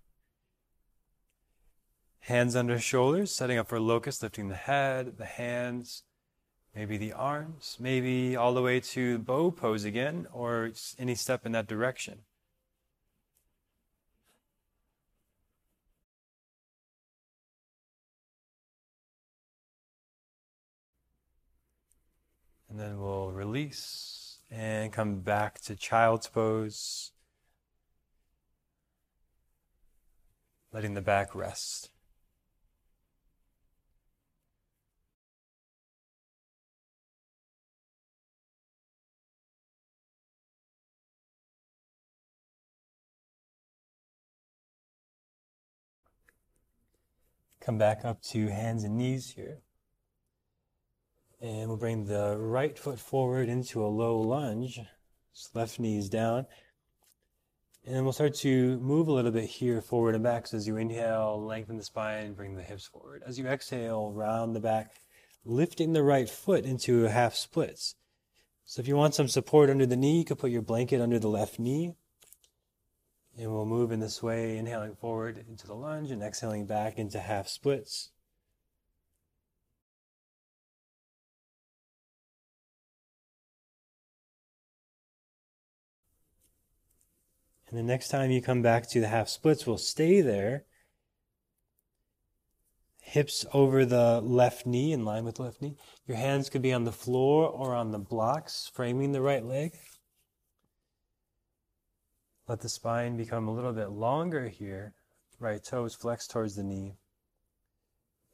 Hands 2.21 2.55
under 2.55 2.79
shoulders, 2.79 3.35
setting 3.35 3.59
up 3.59 3.69
for 3.69 3.81
locust, 3.81 4.23
lifting 4.23 4.49
the 4.49 4.55
head, 4.55 5.17
the 5.17 5.25
hands, 5.25 6.05
maybe 6.75 6.97
the 6.97 7.12
arms, 7.12 7.77
maybe 7.81 8.37
all 8.37 8.55
the 8.55 8.62
way 8.62 8.81
to 8.81 9.19
bow 9.19 9.50
pose 9.50 9.85
again, 9.85 10.27
or 10.33 10.71
any 10.99 11.15
step 11.15 11.45
in 11.45 11.53
that 11.53 11.67
direction. 11.67 12.21
And 22.69 22.79
then 22.79 23.00
we'll 23.00 23.33
release 23.33 24.39
and 24.49 24.93
come 24.93 25.21
back 25.21 25.61
to 25.62 25.75
child's 25.75 26.29
pose, 26.29 27.11
letting 30.73 30.95
the 30.95 31.00
back 31.00 31.35
rest. 31.35 31.90
Come 47.61 47.77
back 47.77 48.05
up 48.05 48.23
to 48.23 48.49
hands 48.49 48.85
and 48.85 48.97
knees 48.97 49.33
here. 49.37 49.59
And 51.41 51.69
we'll 51.69 51.77
bring 51.77 52.05
the 52.05 52.37
right 52.37 52.79
foot 52.79 52.99
forward 52.99 53.49
into 53.49 53.85
a 53.85 53.89
low 53.89 54.19
lunge. 54.19 54.81
Just 55.35 55.55
left 55.55 55.79
knees 55.79 56.09
down. 56.09 56.47
And 57.87 58.05
we'll 58.05 58.13
start 58.13 58.35
to 58.37 58.79
move 58.81 59.09
a 59.09 59.13
little 59.13 59.31
bit 59.31 59.45
here 59.45 59.81
forward 59.81 60.15
and 60.15 60.25
back. 60.25 60.47
So 60.47 60.59
as 60.59 60.67
you 60.67 60.77
inhale, 60.77 61.43
lengthen 61.43 61.77
the 61.77 61.85
spine, 61.85 62.35
bring 62.35 62.57
the 62.57 62.63
hips 62.63 62.87
forward. 62.87 63.23
As 63.27 63.39
you 63.39 63.47
exhale, 63.47 64.13
round 64.13 64.55
the 64.55 64.61
back, 64.61 64.93
lifting 65.45 65.93
the 65.93 66.03
right 66.03 66.29
foot 66.29 66.65
into 66.65 67.05
half 67.05 67.35
splits. 67.35 67.95
So 68.65 68.81
if 68.81 68.89
you 68.89 68.97
want 68.97 69.15
some 69.15 69.29
support 69.29 69.71
under 69.71 69.87
the 69.87 69.97
knee, 69.97 70.19
you 70.19 70.25
could 70.25 70.39
put 70.39 70.51
your 70.51 70.63
blanket 70.63 71.01
under 71.01 71.19
the 71.19 71.29
left 71.29 71.59
knee. 71.59 71.95
And 73.41 73.50
we'll 73.55 73.65
move 73.65 73.91
in 73.91 74.00
this 74.00 74.23
way, 74.23 74.59
inhaling 74.59 74.97
forward 74.97 75.43
into 75.49 75.67
the 75.67 75.73
lunge 75.73 76.11
and 76.11 76.23
exhaling 76.23 76.67
back 76.67 76.99
into 76.99 77.19
half 77.19 77.49
splits. 77.49 78.11
And 87.71 87.79
the 87.79 87.83
next 87.83 88.09
time 88.09 88.31
you 88.31 88.43
come 88.43 88.61
back 88.61 88.87
to 88.91 89.00
the 89.00 89.09
half 89.09 89.31
splits, 89.31 89.67
we'll 89.67 89.79
stay 89.79 90.21
there. 90.21 90.67
Hips 93.00 93.47
over 93.55 93.87
the 93.87 94.21
left 94.21 94.67
knee, 94.67 94.93
in 94.93 95.07
line 95.07 95.25
with 95.25 95.41
left 95.41 95.63
knee. 95.63 95.79
Your 96.07 96.19
hands 96.19 96.50
could 96.50 96.61
be 96.61 96.75
on 96.75 96.85
the 96.85 96.93
floor 96.93 97.49
or 97.49 97.75
on 97.75 97.91
the 97.91 97.99
blocks, 97.99 98.71
framing 98.75 99.13
the 99.13 99.23
right 99.23 99.43
leg. 99.43 99.73
Let 102.50 102.63
the 102.63 102.69
spine 102.69 103.17
become 103.17 103.47
a 103.47 103.54
little 103.54 103.73
bit 103.73 103.91
longer 103.91 104.49
here. 104.49 104.93
Right 105.39 105.63
toes 105.63 105.95
flex 105.95 106.26
towards 106.26 106.56
the 106.56 106.65
knee. 106.65 106.97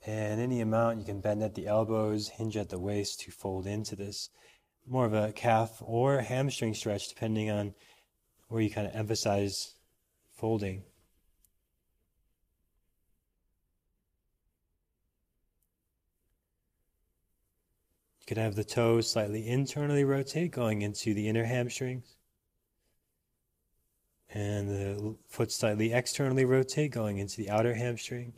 And 0.06 0.40
any 0.40 0.62
amount 0.62 1.00
you 1.00 1.04
can 1.04 1.20
bend 1.20 1.42
at 1.42 1.54
the 1.54 1.66
elbows, 1.66 2.28
hinge 2.28 2.56
at 2.56 2.70
the 2.70 2.78
waist 2.78 3.20
to 3.20 3.30
fold 3.30 3.66
into 3.66 3.94
this. 3.94 4.30
More 4.86 5.04
of 5.04 5.12
a 5.12 5.32
calf 5.32 5.82
or 5.82 6.22
hamstring 6.22 6.72
stretch, 6.72 7.10
depending 7.10 7.50
on 7.50 7.74
where 8.48 8.62
you 8.62 8.70
kind 8.70 8.86
of 8.86 8.96
emphasize 8.96 9.74
folding. 10.32 10.76
You 18.20 18.26
could 18.26 18.38
have 18.38 18.54
the 18.54 18.64
toes 18.64 19.10
slightly 19.10 19.46
internally 19.46 20.04
rotate, 20.04 20.52
going 20.52 20.80
into 20.80 21.12
the 21.12 21.28
inner 21.28 21.44
hamstrings 21.44 22.15
and 24.36 24.68
the 24.68 25.16
foot 25.28 25.50
slightly 25.50 25.94
externally 25.94 26.44
rotate, 26.44 26.90
going 26.90 27.16
into 27.16 27.38
the 27.38 27.48
outer 27.48 27.72
hamstring. 27.72 28.34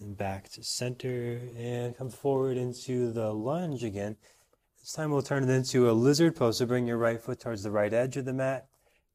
And 0.00 0.16
back 0.16 0.50
to 0.50 0.64
center 0.64 1.40
and 1.56 1.96
come 1.96 2.10
forward 2.10 2.56
into 2.56 3.12
the 3.12 3.32
lunge 3.32 3.84
again. 3.84 4.16
This 4.80 4.92
time 4.92 5.12
we'll 5.12 5.22
turn 5.22 5.44
it 5.44 5.50
into 5.50 5.88
a 5.88 5.92
lizard 5.92 6.34
pose. 6.34 6.58
So 6.58 6.66
bring 6.66 6.88
your 6.88 6.98
right 6.98 7.20
foot 7.20 7.38
towards 7.38 7.62
the 7.62 7.70
right 7.70 7.92
edge 7.92 8.16
of 8.16 8.24
the 8.24 8.32
mat, 8.32 8.66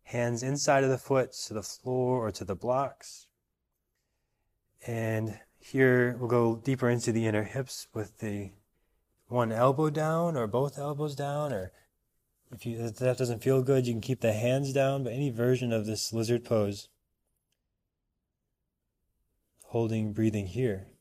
hands 0.04 0.44
inside 0.44 0.86
of 0.86 0.90
the 0.90 0.98
foot 0.98 1.34
to 1.48 1.54
the 1.54 1.62
floor 1.62 2.26
or 2.26 2.32
to 2.32 2.46
the 2.46 2.56
blocks. 2.56 3.28
And 4.88 5.40
here 5.60 6.16
we'll 6.18 6.30
go 6.30 6.56
deeper 6.56 6.90
into 6.90 7.12
the 7.12 7.26
inner 7.26 7.44
hips 7.44 7.88
with 7.94 8.20
the 8.20 8.52
one 9.28 9.52
elbow 9.52 9.90
down 9.90 10.38
or 10.38 10.48
both 10.48 10.78
elbows 10.78 11.16
down 11.16 11.52
or 11.52 11.74
if, 12.54 12.66
you, 12.66 12.80
if 12.80 12.96
that 12.98 13.18
doesn't 13.18 13.44
feel 13.44 13.62
good, 13.62 13.88
you 13.88 13.94
can 13.94 14.02
keep 14.02 14.22
the 14.22 14.34
hands 14.34 14.74
down, 14.74 15.04
but 15.04 15.14
any 15.14 15.30
version 15.30 15.72
of 15.72 15.86
this 15.86 16.14
lizard 16.14 16.44
pose. 16.44 16.90
Holding, 19.66 20.14
breathing 20.14 20.48
here. 20.48 20.93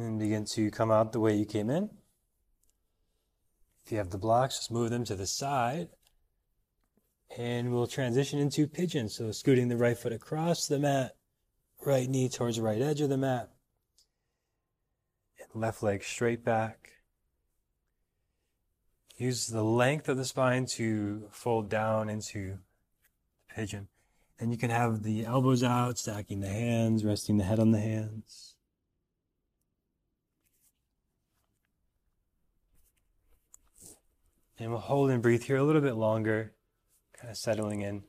And 0.00 0.18
begin 0.18 0.46
to 0.46 0.70
come 0.70 0.90
out 0.90 1.12
the 1.12 1.20
way 1.20 1.36
you 1.36 1.44
came 1.44 1.68
in. 1.68 1.90
If 3.84 3.92
you 3.92 3.98
have 3.98 4.08
the 4.08 4.16
blocks, 4.16 4.56
just 4.56 4.70
move 4.70 4.88
them 4.88 5.04
to 5.04 5.14
the 5.14 5.26
side. 5.26 5.88
And 7.36 7.70
we'll 7.70 7.86
transition 7.86 8.38
into 8.38 8.66
pigeon. 8.66 9.10
So 9.10 9.30
scooting 9.30 9.68
the 9.68 9.76
right 9.76 9.98
foot 9.98 10.14
across 10.14 10.66
the 10.66 10.78
mat, 10.78 11.16
right 11.84 12.08
knee 12.08 12.30
towards 12.30 12.56
the 12.56 12.62
right 12.62 12.80
edge 12.80 13.02
of 13.02 13.10
the 13.10 13.18
mat, 13.18 13.50
and 15.38 15.60
left 15.60 15.82
leg 15.82 16.02
straight 16.02 16.42
back. 16.46 16.92
Use 19.18 19.48
the 19.48 19.62
length 19.62 20.08
of 20.08 20.16
the 20.16 20.24
spine 20.24 20.64
to 20.76 21.28
fold 21.30 21.68
down 21.68 22.08
into 22.08 22.52
the 23.48 23.54
pigeon. 23.54 23.88
And 24.38 24.50
you 24.50 24.56
can 24.56 24.70
have 24.70 25.02
the 25.02 25.26
elbows 25.26 25.62
out, 25.62 25.98
stacking 25.98 26.40
the 26.40 26.48
hands, 26.48 27.04
resting 27.04 27.36
the 27.36 27.44
head 27.44 27.58
on 27.58 27.72
the 27.72 27.80
hands. 27.80 28.56
And 34.60 34.70
we'll 34.70 34.80
hold 34.80 35.08
and 35.08 35.22
breathe 35.22 35.42
here 35.42 35.56
a 35.56 35.62
little 35.64 35.80
bit 35.80 35.94
longer, 35.94 36.52
kind 37.18 37.30
of 37.30 37.36
settling 37.38 37.80
in. 37.80 38.02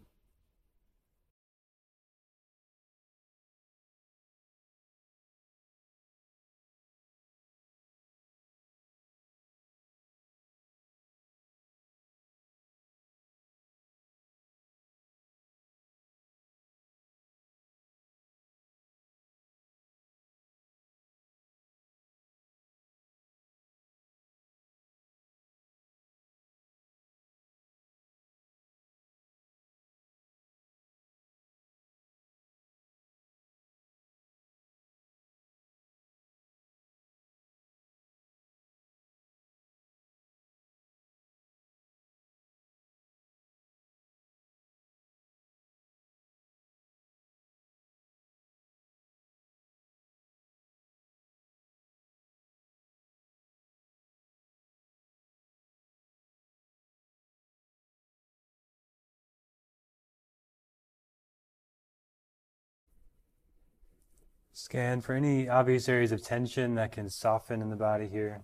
Scan 64.53 64.99
for 64.99 65.13
any 65.13 65.47
obvious 65.47 65.87
areas 65.87 66.11
of 66.11 66.21
tension 66.21 66.75
that 66.75 66.91
can 66.91 67.09
soften 67.09 67.61
in 67.61 67.69
the 67.69 67.75
body 67.75 68.07
here. 68.07 68.43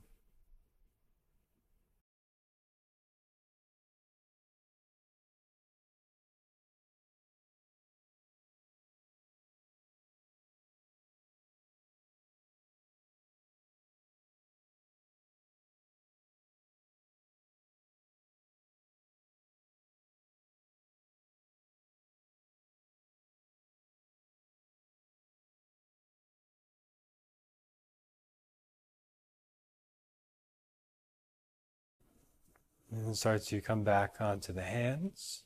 And 33.05 33.15
start 33.15 33.43
to 33.43 33.61
come 33.61 33.83
back 33.83 34.15
onto 34.19 34.51
the 34.51 34.63
hands. 34.63 35.43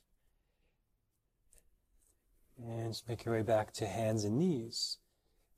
And 2.58 2.90
just 2.90 3.08
make 3.08 3.24
your 3.24 3.34
way 3.34 3.42
back 3.42 3.72
to 3.74 3.86
hands 3.86 4.24
and 4.24 4.38
knees. 4.38 4.98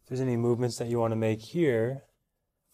If 0.03 0.09
there's 0.09 0.21
any 0.21 0.37
movements 0.37 0.77
that 0.79 0.89
you 0.89 0.99
want 0.99 1.13
to 1.13 1.17
make 1.17 1.41
here, 1.41 2.03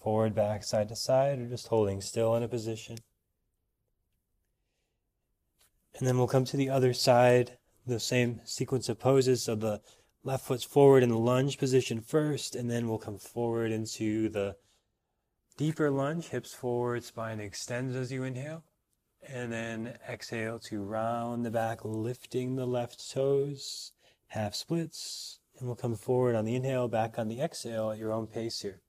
forward, 0.00 0.34
back, 0.34 0.64
side 0.64 0.88
to 0.88 0.96
side, 0.96 1.38
or 1.38 1.46
just 1.46 1.68
holding 1.68 2.00
still 2.00 2.34
in 2.34 2.42
a 2.42 2.48
position. 2.48 2.96
And 5.98 6.08
then 6.08 6.16
we'll 6.16 6.26
come 6.26 6.46
to 6.46 6.56
the 6.56 6.70
other 6.70 6.94
side, 6.94 7.58
the 7.86 8.00
same 8.00 8.40
sequence 8.44 8.88
of 8.88 8.98
poses. 8.98 9.42
So 9.42 9.54
the 9.54 9.82
left 10.24 10.46
foot's 10.46 10.64
forward 10.64 11.02
in 11.02 11.10
the 11.10 11.18
lunge 11.18 11.58
position 11.58 12.00
first, 12.00 12.56
and 12.56 12.70
then 12.70 12.88
we'll 12.88 12.98
come 12.98 13.18
forward 13.18 13.70
into 13.70 14.30
the 14.30 14.56
deeper 15.58 15.90
lunge, 15.90 16.28
hips 16.28 16.54
forward, 16.54 17.04
spine 17.04 17.38
extends 17.38 17.94
as 17.94 18.10
you 18.10 18.24
inhale. 18.24 18.64
And 19.22 19.52
then 19.52 19.98
exhale 20.08 20.58
to 20.60 20.82
round 20.82 21.44
the 21.44 21.50
back, 21.50 21.84
lifting 21.84 22.56
the 22.56 22.66
left 22.66 23.10
toes, 23.10 23.92
half 24.28 24.54
splits. 24.54 25.40
And 25.58 25.68
we'll 25.68 25.76
come 25.76 25.94
forward 25.94 26.34
on 26.34 26.44
the 26.44 26.54
inhale, 26.56 26.88
back 26.88 27.18
on 27.18 27.28
the 27.28 27.40
exhale 27.40 27.90
at 27.90 27.98
your 27.98 28.12
own 28.12 28.26
pace 28.26 28.62
here. 28.62 28.80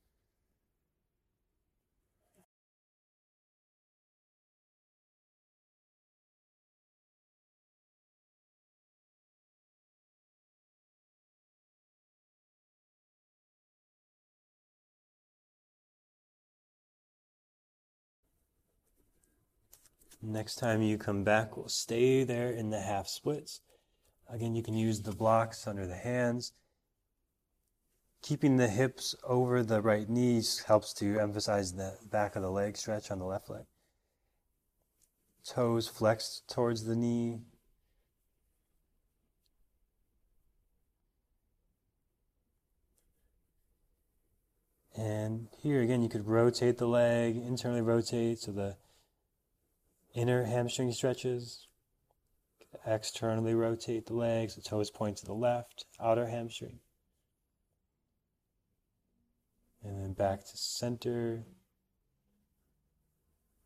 Next 20.23 20.55
time 20.55 20.83
you 20.83 20.99
come 20.99 21.23
back, 21.23 21.57
we'll 21.57 21.67
stay 21.67 22.23
there 22.23 22.51
in 22.51 22.69
the 22.69 22.79
half 22.79 23.07
splits. 23.07 23.61
Again, 24.29 24.53
you 24.53 24.61
can 24.61 24.75
use 24.75 25.01
the 25.01 25.11
blocks 25.11 25.65
under 25.65 25.87
the 25.87 25.95
hands. 25.95 26.53
Keeping 28.21 28.57
the 28.57 28.67
hips 28.67 29.15
over 29.23 29.63
the 29.63 29.81
right 29.81 30.07
knees 30.07 30.63
helps 30.67 30.93
to 30.93 31.19
emphasize 31.19 31.73
the 31.73 31.97
back 32.11 32.35
of 32.35 32.43
the 32.43 32.51
leg 32.51 32.77
stretch 32.77 33.09
on 33.09 33.17
the 33.17 33.25
left 33.25 33.49
leg. 33.49 33.65
Toes 35.43 35.87
flexed 35.87 36.47
towards 36.47 36.83
the 36.83 36.95
knee. 36.95 37.39
And 44.95 45.47
here 45.57 45.81
again, 45.81 46.03
you 46.03 46.09
could 46.09 46.27
rotate 46.27 46.77
the 46.77 46.87
leg, 46.87 47.37
internally 47.37 47.81
rotate 47.81 48.37
so 48.37 48.51
the 48.51 48.75
Inner 50.13 50.43
hamstring 50.43 50.91
stretches. 50.91 51.67
Externally 52.85 53.53
rotate 53.53 54.07
the 54.07 54.13
legs, 54.13 54.55
the 54.55 54.61
toes 54.61 54.89
point 54.89 55.17
to 55.17 55.25
the 55.25 55.33
left, 55.33 55.85
outer 55.99 56.27
hamstring. 56.27 56.79
And 59.83 60.01
then 60.01 60.13
back 60.13 60.41
to 60.41 60.57
center. 60.57 61.43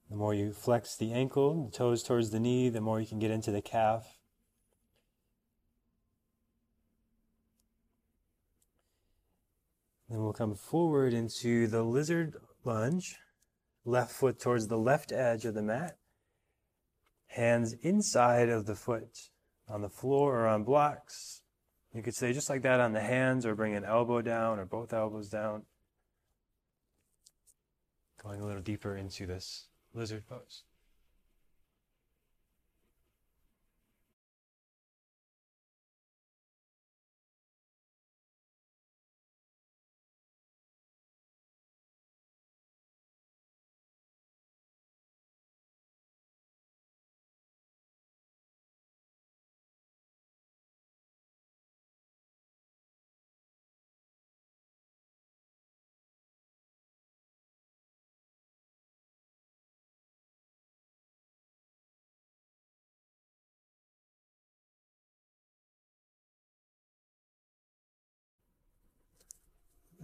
The 0.09 0.15
more 0.15 0.33
you 0.33 0.53
flex 0.53 0.95
the 0.95 1.13
ankle, 1.13 1.65
the 1.65 1.71
toes 1.71 2.03
towards 2.03 2.29
the 2.29 2.39
knee, 2.39 2.69
the 2.69 2.81
more 2.81 2.99
you 2.99 3.07
can 3.07 3.19
get 3.19 3.31
into 3.31 3.51
the 3.51 3.61
calf. 3.61 4.17
Then 10.09 10.19
we'll 10.21 10.33
come 10.33 10.55
forward 10.55 11.13
into 11.13 11.65
the 11.67 11.83
lizard 11.83 12.35
lunge, 12.63 13.17
left 13.83 14.11
foot 14.11 14.39
towards 14.39 14.67
the 14.67 14.77
left 14.77 15.11
edge 15.11 15.45
of 15.45 15.55
the 15.55 15.63
mat 15.63 15.97
hands 17.27 17.73
inside 17.81 18.49
of 18.49 18.65
the 18.65 18.75
foot 18.75 19.29
on 19.67 19.81
the 19.81 19.89
floor 19.89 20.41
or 20.41 20.47
on 20.47 20.63
blocks. 20.63 21.41
You 21.93 22.01
could 22.01 22.15
say 22.15 22.33
just 22.33 22.49
like 22.49 22.61
that 22.63 22.79
on 22.79 22.93
the 22.93 23.01
hands 23.01 23.45
or 23.45 23.55
bring 23.55 23.75
an 23.75 23.85
elbow 23.85 24.21
down 24.21 24.59
or 24.59 24.65
both 24.65 24.93
elbows 24.93 25.29
down. 25.29 25.63
Going 28.21 28.41
a 28.41 28.45
little 28.45 28.61
deeper 28.61 28.97
into 28.97 29.25
this 29.25 29.67
lizard 29.93 30.27
pose. 30.27 30.63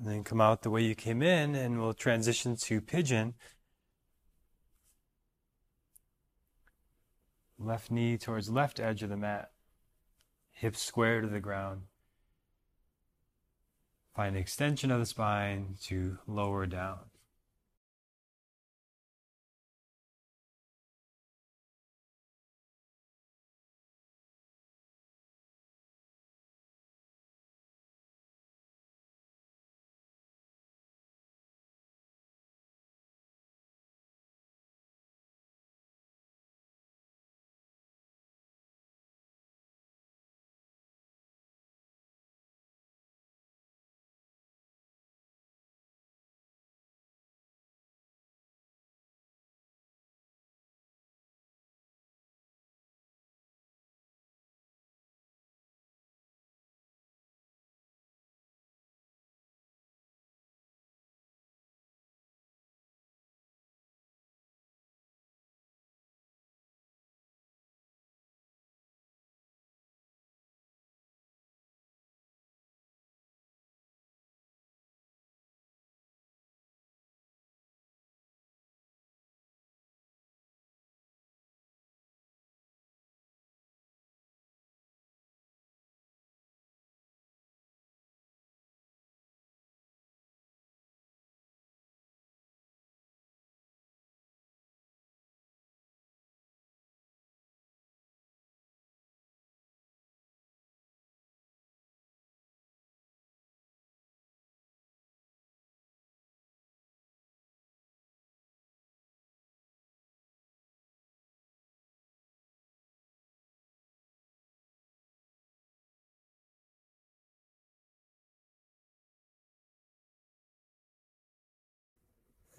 And 0.01 0.09
then 0.09 0.23
come 0.23 0.41
out 0.41 0.63
the 0.63 0.71
way 0.71 0.81
you 0.81 0.95
came 0.95 1.21
in, 1.21 1.53
and 1.53 1.79
we'll 1.79 1.93
transition 1.93 2.55
to 2.55 2.81
pigeon. 2.81 3.35
Left 7.59 7.91
knee 7.91 8.17
towards 8.17 8.49
left 8.49 8.79
edge 8.79 9.03
of 9.03 9.11
the 9.11 9.17
mat. 9.17 9.51
Hips 10.53 10.81
square 10.81 11.21
to 11.21 11.27
the 11.27 11.39
ground. 11.39 11.83
Find 14.15 14.35
extension 14.35 14.89
of 14.89 14.99
the 14.99 15.05
spine 15.05 15.75
to 15.83 16.17
lower 16.25 16.65
down. 16.65 17.10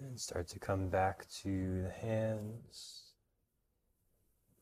And 0.05 0.19
start 0.19 0.49
to 0.49 0.59
come 0.59 0.89
back 0.89 1.25
to 1.43 1.83
the 1.83 1.89
hands. 1.89 3.03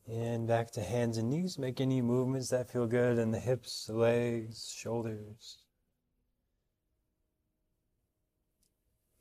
And 0.08 0.48
back 0.48 0.70
to 0.72 0.82
hands 0.82 1.18
and 1.18 1.30
knees. 1.32 1.58
Make 1.58 1.82
any 1.82 2.00
movements 2.00 2.50
that 2.50 2.72
feel 2.72 2.86
good 2.86 3.18
in 3.18 3.32
the 3.32 3.40
hips, 3.40 3.86
the 3.88 3.94
legs, 3.94 4.72
shoulders. 4.72 5.58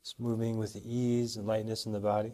Just 0.03 0.19
moving 0.19 0.57
with 0.57 0.75
ease 0.75 1.37
and 1.37 1.47
lightness 1.47 1.87
in 1.87 1.91
the 1.91 1.99
body. 1.99 2.33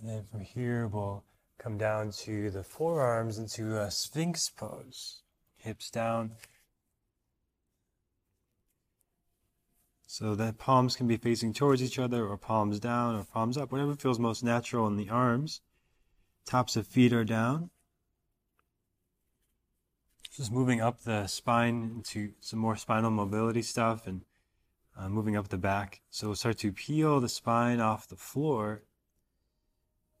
And 0.00 0.08
then 0.08 0.24
from 0.30 0.40
here, 0.40 0.86
we'll 0.86 1.22
come 1.58 1.76
down 1.76 2.12
to 2.12 2.50
the 2.50 2.64
forearms 2.64 3.38
into 3.38 3.78
a 3.78 3.90
sphinx 3.90 4.48
pose. 4.48 5.20
Hips 5.58 5.90
down, 5.90 6.32
So 10.12 10.34
that 10.34 10.58
palms 10.58 10.94
can 10.94 11.06
be 11.06 11.16
facing 11.16 11.54
towards 11.54 11.82
each 11.82 11.98
other 11.98 12.26
or 12.26 12.36
palms 12.36 12.78
down 12.78 13.14
or 13.14 13.24
palms 13.24 13.56
up, 13.56 13.72
whatever 13.72 13.94
feels 13.94 14.18
most 14.18 14.44
natural 14.44 14.86
in 14.86 14.98
the 14.98 15.08
arms. 15.08 15.62
Tops 16.44 16.76
of 16.76 16.86
feet 16.86 17.14
are 17.14 17.24
down. 17.24 17.70
Just 20.30 20.52
moving 20.52 20.82
up 20.82 21.04
the 21.04 21.26
spine 21.28 21.94
into 21.96 22.34
some 22.40 22.58
more 22.58 22.76
spinal 22.76 23.10
mobility 23.10 23.62
stuff 23.62 24.06
and 24.06 24.26
uh, 24.98 25.08
moving 25.08 25.34
up 25.34 25.48
the 25.48 25.56
back. 25.56 26.02
So 26.10 26.26
we'll 26.26 26.36
start 26.36 26.58
to 26.58 26.72
peel 26.72 27.18
the 27.18 27.30
spine 27.30 27.80
off 27.80 28.06
the 28.06 28.16
floor. 28.16 28.82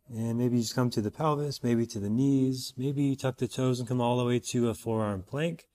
And 0.08 0.38
maybe 0.38 0.56
just 0.56 0.74
come 0.74 0.88
to 0.88 1.02
the 1.02 1.10
pelvis, 1.10 1.62
maybe 1.62 1.84
to 1.88 2.00
the 2.00 2.08
knees, 2.08 2.72
maybe 2.78 3.02
you 3.02 3.14
tuck 3.14 3.36
the 3.36 3.46
toes 3.46 3.78
and 3.78 3.86
come 3.86 4.00
all 4.00 4.16
the 4.16 4.24
way 4.24 4.38
to 4.38 4.70
a 4.70 4.74
forearm 4.74 5.22
plank. 5.22 5.66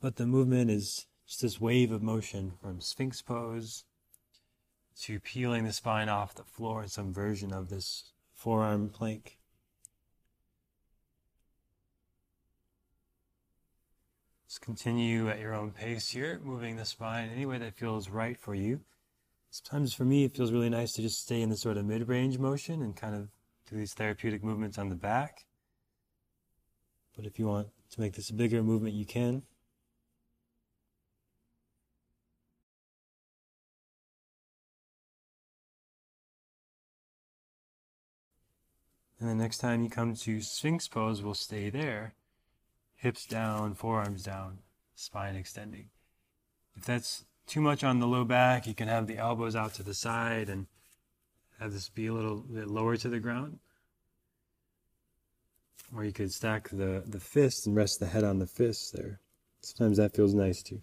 But 0.00 0.16
the 0.16 0.24
movement 0.24 0.70
is 0.70 1.06
just 1.28 1.42
this 1.42 1.60
wave 1.60 1.92
of 1.92 2.02
motion 2.02 2.54
from 2.62 2.80
Sphinx 2.80 3.20
pose 3.20 3.84
to 4.98 5.20
peeling 5.20 5.64
the 5.64 5.72
spine 5.74 6.08
off 6.08 6.34
the 6.34 6.42
floor 6.42 6.82
in 6.82 6.88
some 6.88 7.12
version 7.12 7.52
of 7.52 7.68
this 7.68 8.12
forearm 8.32 8.88
plank. 8.88 9.36
Just 14.48 14.62
continue 14.62 15.28
at 15.28 15.38
your 15.38 15.54
own 15.54 15.70
pace 15.70 16.08
here, 16.08 16.40
moving 16.42 16.76
the 16.76 16.86
spine 16.86 17.28
any 17.32 17.44
way 17.44 17.58
that 17.58 17.76
feels 17.76 18.08
right 18.08 18.38
for 18.38 18.54
you. 18.54 18.80
Sometimes 19.50 19.92
for 19.92 20.04
me, 20.04 20.24
it 20.24 20.34
feels 20.34 20.50
really 20.50 20.70
nice 20.70 20.92
to 20.94 21.02
just 21.02 21.20
stay 21.20 21.42
in 21.42 21.50
this 21.50 21.60
sort 21.60 21.76
of 21.76 21.84
mid 21.84 22.08
range 22.08 22.38
motion 22.38 22.80
and 22.80 22.96
kind 22.96 23.14
of 23.14 23.28
do 23.68 23.76
these 23.76 23.92
therapeutic 23.92 24.42
movements 24.42 24.78
on 24.78 24.88
the 24.88 24.94
back. 24.94 25.44
But 27.14 27.26
if 27.26 27.38
you 27.38 27.46
want 27.46 27.68
to 27.90 28.00
make 28.00 28.14
this 28.14 28.30
a 28.30 28.34
bigger 28.34 28.62
movement, 28.62 28.94
you 28.94 29.04
can. 29.04 29.42
And 39.20 39.28
the 39.28 39.34
next 39.34 39.58
time 39.58 39.82
you 39.82 39.90
come 39.90 40.14
to 40.14 40.40
Sphinx 40.40 40.86
pose, 40.86 41.22
we'll 41.22 41.34
stay 41.34 41.70
there. 41.70 42.14
Hips 42.96 43.26
down, 43.26 43.74
forearms 43.74 44.22
down, 44.22 44.58
spine 44.94 45.34
extending. 45.34 45.90
If 46.76 46.84
that's 46.84 47.24
too 47.46 47.60
much 47.60 47.82
on 47.82 47.98
the 47.98 48.06
low 48.06 48.24
back, 48.24 48.66
you 48.66 48.74
can 48.74 48.88
have 48.88 49.06
the 49.06 49.18
elbows 49.18 49.56
out 49.56 49.74
to 49.74 49.82
the 49.82 49.94
side 49.94 50.48
and 50.48 50.66
have 51.58 51.72
this 51.72 51.88
be 51.88 52.06
a 52.06 52.12
little 52.12 52.36
bit 52.36 52.68
lower 52.68 52.96
to 52.96 53.08
the 53.08 53.18
ground. 53.18 53.58
Or 55.94 56.04
you 56.04 56.12
could 56.12 56.32
stack 56.32 56.68
the, 56.68 57.02
the 57.06 57.20
fist 57.20 57.66
and 57.66 57.74
rest 57.74 57.98
the 57.98 58.06
head 58.06 58.24
on 58.24 58.38
the 58.38 58.46
fist 58.46 58.92
there. 58.92 59.20
Sometimes 59.62 59.96
that 59.96 60.14
feels 60.14 60.34
nice 60.34 60.62
too. 60.62 60.80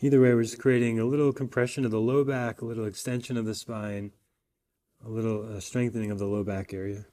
Either 0.00 0.20
way, 0.20 0.32
we're 0.32 0.44
just 0.44 0.60
creating 0.60 1.00
a 1.00 1.04
little 1.04 1.32
compression 1.32 1.84
of 1.84 1.90
the 1.90 2.00
low 2.00 2.22
back, 2.22 2.60
a 2.60 2.64
little 2.64 2.84
extension 2.84 3.36
of 3.36 3.44
the 3.44 3.54
spine, 3.54 4.12
a 5.04 5.08
little 5.08 5.56
uh, 5.56 5.58
strengthening 5.58 6.12
of 6.12 6.20
the 6.20 6.24
low 6.24 6.44
back 6.44 6.72
area. 6.72 7.06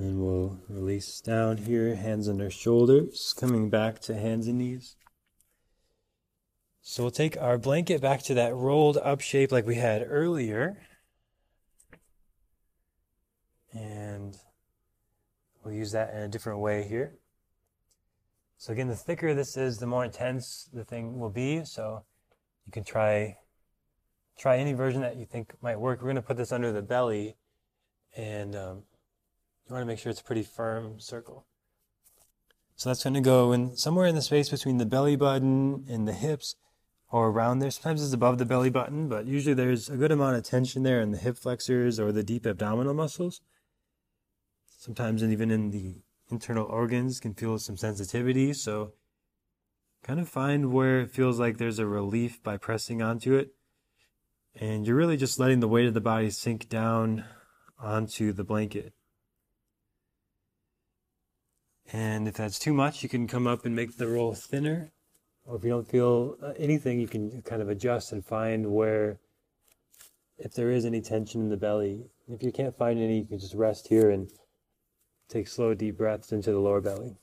And 0.00 0.18
we'll 0.18 0.58
release 0.70 1.20
down 1.20 1.58
here, 1.58 1.94
hands 1.94 2.26
under 2.26 2.48
shoulders, 2.48 3.34
coming 3.38 3.68
back 3.68 3.98
to 4.00 4.14
hands 4.14 4.46
and 4.46 4.56
knees. 4.56 4.96
So 6.80 7.02
we'll 7.02 7.10
take 7.10 7.36
our 7.36 7.58
blanket 7.58 8.00
back 8.00 8.22
to 8.22 8.34
that 8.34 8.54
rolled 8.54 8.96
up 8.96 9.20
shape 9.20 9.52
like 9.52 9.66
we 9.66 9.74
had 9.74 10.06
earlier. 10.08 10.80
And 13.74 14.38
we'll 15.62 15.74
use 15.74 15.92
that 15.92 16.14
in 16.14 16.22
a 16.22 16.28
different 16.28 16.60
way 16.60 16.88
here. 16.88 17.18
So 18.56 18.72
again, 18.72 18.88
the 18.88 18.96
thicker 18.96 19.34
this 19.34 19.54
is, 19.58 19.80
the 19.80 19.86
more 19.86 20.06
intense 20.06 20.70
the 20.72 20.82
thing 20.82 21.18
will 21.18 21.28
be. 21.28 21.62
So 21.66 22.04
you 22.64 22.72
can 22.72 22.84
try 22.84 23.36
try 24.38 24.56
any 24.56 24.72
version 24.72 25.02
that 25.02 25.18
you 25.18 25.26
think 25.26 25.52
might 25.60 25.78
work. 25.78 26.00
We're 26.00 26.04
going 26.04 26.16
to 26.16 26.22
put 26.22 26.38
this 26.38 26.52
under 26.52 26.72
the 26.72 26.80
belly, 26.80 27.36
and 28.16 28.56
um, 28.56 28.82
you 29.70 29.74
want 29.74 29.82
to 29.84 29.86
make 29.86 29.98
sure 29.98 30.10
it's 30.10 30.20
a 30.20 30.24
pretty 30.24 30.42
firm 30.42 30.98
circle. 30.98 31.46
So 32.74 32.88
that's 32.88 33.04
going 33.04 33.14
to 33.14 33.20
go 33.20 33.52
in 33.52 33.76
somewhere 33.76 34.06
in 34.06 34.14
the 34.14 34.22
space 34.22 34.48
between 34.48 34.78
the 34.78 34.86
belly 34.86 35.14
button 35.14 35.84
and 35.88 36.08
the 36.08 36.12
hips 36.12 36.56
or 37.10 37.28
around 37.28 37.58
there. 37.58 37.70
Sometimes 37.70 38.02
it's 38.02 38.12
above 38.12 38.38
the 38.38 38.44
belly 38.44 38.70
button, 38.70 39.08
but 39.08 39.26
usually 39.26 39.54
there's 39.54 39.88
a 39.88 39.96
good 39.96 40.10
amount 40.10 40.36
of 40.36 40.44
tension 40.44 40.82
there 40.82 41.00
in 41.00 41.12
the 41.12 41.18
hip 41.18 41.36
flexors 41.36 42.00
or 42.00 42.10
the 42.10 42.22
deep 42.22 42.46
abdominal 42.46 42.94
muscles. 42.94 43.42
Sometimes 44.78 45.22
even 45.22 45.50
in 45.50 45.70
the 45.70 45.96
internal 46.30 46.66
organs 46.66 47.20
can 47.20 47.34
feel 47.34 47.58
some 47.58 47.76
sensitivity. 47.76 48.52
So 48.54 48.94
kind 50.02 50.18
of 50.18 50.28
find 50.28 50.72
where 50.72 51.00
it 51.00 51.10
feels 51.10 51.38
like 51.38 51.58
there's 51.58 51.78
a 51.78 51.86
relief 51.86 52.42
by 52.42 52.56
pressing 52.56 53.02
onto 53.02 53.34
it. 53.34 53.54
And 54.54 54.86
you're 54.86 54.96
really 54.96 55.16
just 55.16 55.38
letting 55.38 55.60
the 55.60 55.68
weight 55.68 55.86
of 55.86 55.94
the 55.94 56.00
body 56.00 56.30
sink 56.30 56.68
down 56.68 57.24
onto 57.78 58.32
the 58.32 58.42
blanket. 58.42 58.94
And 61.92 62.28
if 62.28 62.34
that's 62.34 62.58
too 62.58 62.72
much, 62.72 63.02
you 63.02 63.08
can 63.08 63.26
come 63.26 63.46
up 63.46 63.64
and 63.64 63.74
make 63.74 63.96
the 63.96 64.06
roll 64.06 64.34
thinner. 64.34 64.92
Or 65.44 65.56
if 65.56 65.64
you 65.64 65.70
don't 65.70 65.88
feel 65.88 66.36
uh, 66.42 66.52
anything, 66.56 67.00
you 67.00 67.08
can 67.08 67.42
kind 67.42 67.60
of 67.62 67.68
adjust 67.68 68.12
and 68.12 68.24
find 68.24 68.72
where, 68.72 69.18
if 70.38 70.54
there 70.54 70.70
is 70.70 70.84
any 70.84 71.00
tension 71.00 71.40
in 71.40 71.48
the 71.48 71.56
belly. 71.56 72.04
If 72.28 72.42
you 72.42 72.52
can't 72.52 72.76
find 72.76 73.00
any, 73.00 73.18
you 73.18 73.24
can 73.24 73.38
just 73.38 73.54
rest 73.54 73.88
here 73.88 74.10
and 74.10 74.30
take 75.28 75.48
slow, 75.48 75.74
deep 75.74 75.96
breaths 75.96 76.32
into 76.32 76.52
the 76.52 76.60
lower 76.60 76.80
belly. 76.80 77.16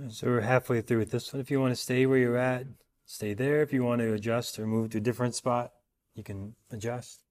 Mm. 0.00 0.12
So 0.12 0.28
we're 0.28 0.40
halfway 0.40 0.80
through 0.80 0.98
with 0.98 1.10
this 1.10 1.32
one. 1.32 1.40
If 1.40 1.50
you 1.50 1.60
want 1.60 1.72
to 1.72 1.80
stay 1.80 2.06
where 2.06 2.18
you're 2.18 2.36
at, 2.36 2.66
stay 3.04 3.34
there. 3.34 3.62
If 3.62 3.72
you 3.72 3.84
want 3.84 4.00
to 4.00 4.12
adjust 4.14 4.58
or 4.58 4.66
move 4.66 4.90
to 4.90 4.98
a 4.98 5.00
different 5.00 5.34
spot, 5.34 5.72
you 6.14 6.22
can 6.22 6.54
adjust. 6.70 7.24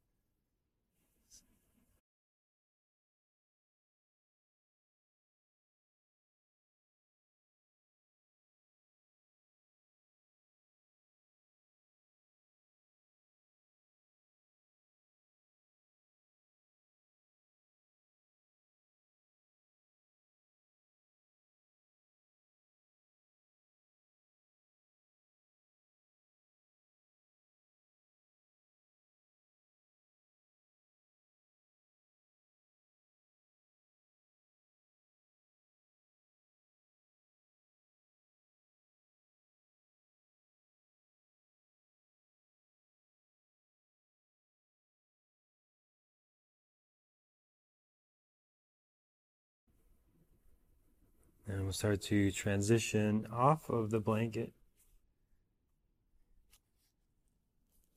We'll 51.70 51.74
start 51.76 52.02
to 52.02 52.32
transition 52.32 53.28
off 53.32 53.70
of 53.70 53.92
the 53.92 54.00
blanket 54.00 54.52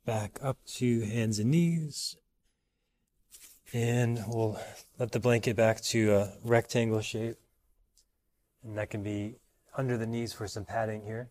back 0.04 0.38
up 0.42 0.58
to 0.66 1.00
hands 1.00 1.38
and 1.38 1.50
knees. 1.50 2.18
And 3.72 4.22
we'll 4.28 4.60
let 4.98 5.12
the 5.12 5.20
blanket 5.20 5.56
back 5.56 5.80
to 5.84 6.12
a 6.12 6.32
rectangle 6.44 7.00
shape. 7.00 7.38
And 8.62 8.76
that 8.76 8.90
can 8.90 9.02
be 9.02 9.36
under 9.74 9.96
the 9.96 10.06
knees 10.06 10.34
for 10.34 10.46
some 10.46 10.66
padding 10.66 11.06
here. 11.06 11.30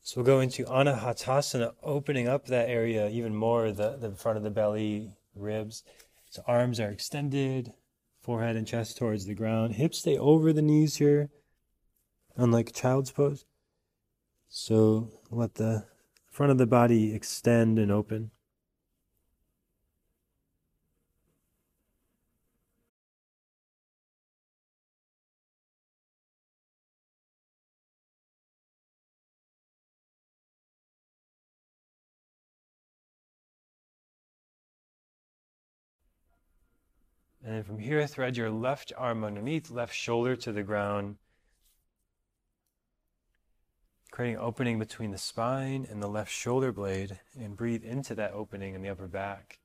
So 0.00 0.22
we'll 0.22 0.26
go 0.26 0.40
into 0.40 0.64
Anahatasana, 0.64 1.74
opening 1.82 2.28
up 2.28 2.46
that 2.46 2.70
area 2.70 3.10
even 3.10 3.34
more, 3.34 3.72
the, 3.72 3.98
the 3.98 4.12
front 4.12 4.38
of 4.38 4.42
the 4.42 4.48
belly, 4.48 5.10
ribs. 5.36 5.84
So 6.30 6.42
arms 6.46 6.80
are 6.80 6.88
extended, 6.88 7.74
forehead 8.24 8.56
and 8.56 8.66
chest 8.66 8.96
towards 8.96 9.26
the 9.26 9.34
ground. 9.34 9.74
Hips 9.74 9.98
stay 9.98 10.16
over 10.16 10.50
the 10.50 10.62
knees 10.62 10.96
here, 10.96 11.28
unlike 12.36 12.72
child's 12.72 13.10
pose. 13.10 13.44
So 14.48 15.10
let 15.30 15.56
the 15.56 15.84
front 16.30 16.50
of 16.50 16.56
the 16.56 16.66
body 16.66 17.14
extend 17.14 17.78
and 17.78 17.92
open. 17.92 18.30
And 37.44 37.54
then 37.54 37.62
from 37.62 37.78
here, 37.78 38.06
thread 38.06 38.38
your 38.38 38.50
left 38.50 38.90
arm 38.96 39.22
underneath, 39.22 39.70
left 39.70 39.94
shoulder 39.94 40.34
to 40.34 40.50
the 40.50 40.62
ground, 40.62 41.16
creating 44.10 44.38
opening 44.38 44.78
between 44.78 45.10
the 45.10 45.18
spine 45.18 45.86
and 45.90 46.02
the 46.02 46.08
left 46.08 46.32
shoulder 46.32 46.72
blade, 46.72 47.20
and 47.38 47.54
breathe 47.54 47.84
into 47.84 48.14
that 48.14 48.32
opening 48.32 48.74
in 48.74 48.80
the 48.80 48.88
upper 48.88 49.06
back. 49.06 49.58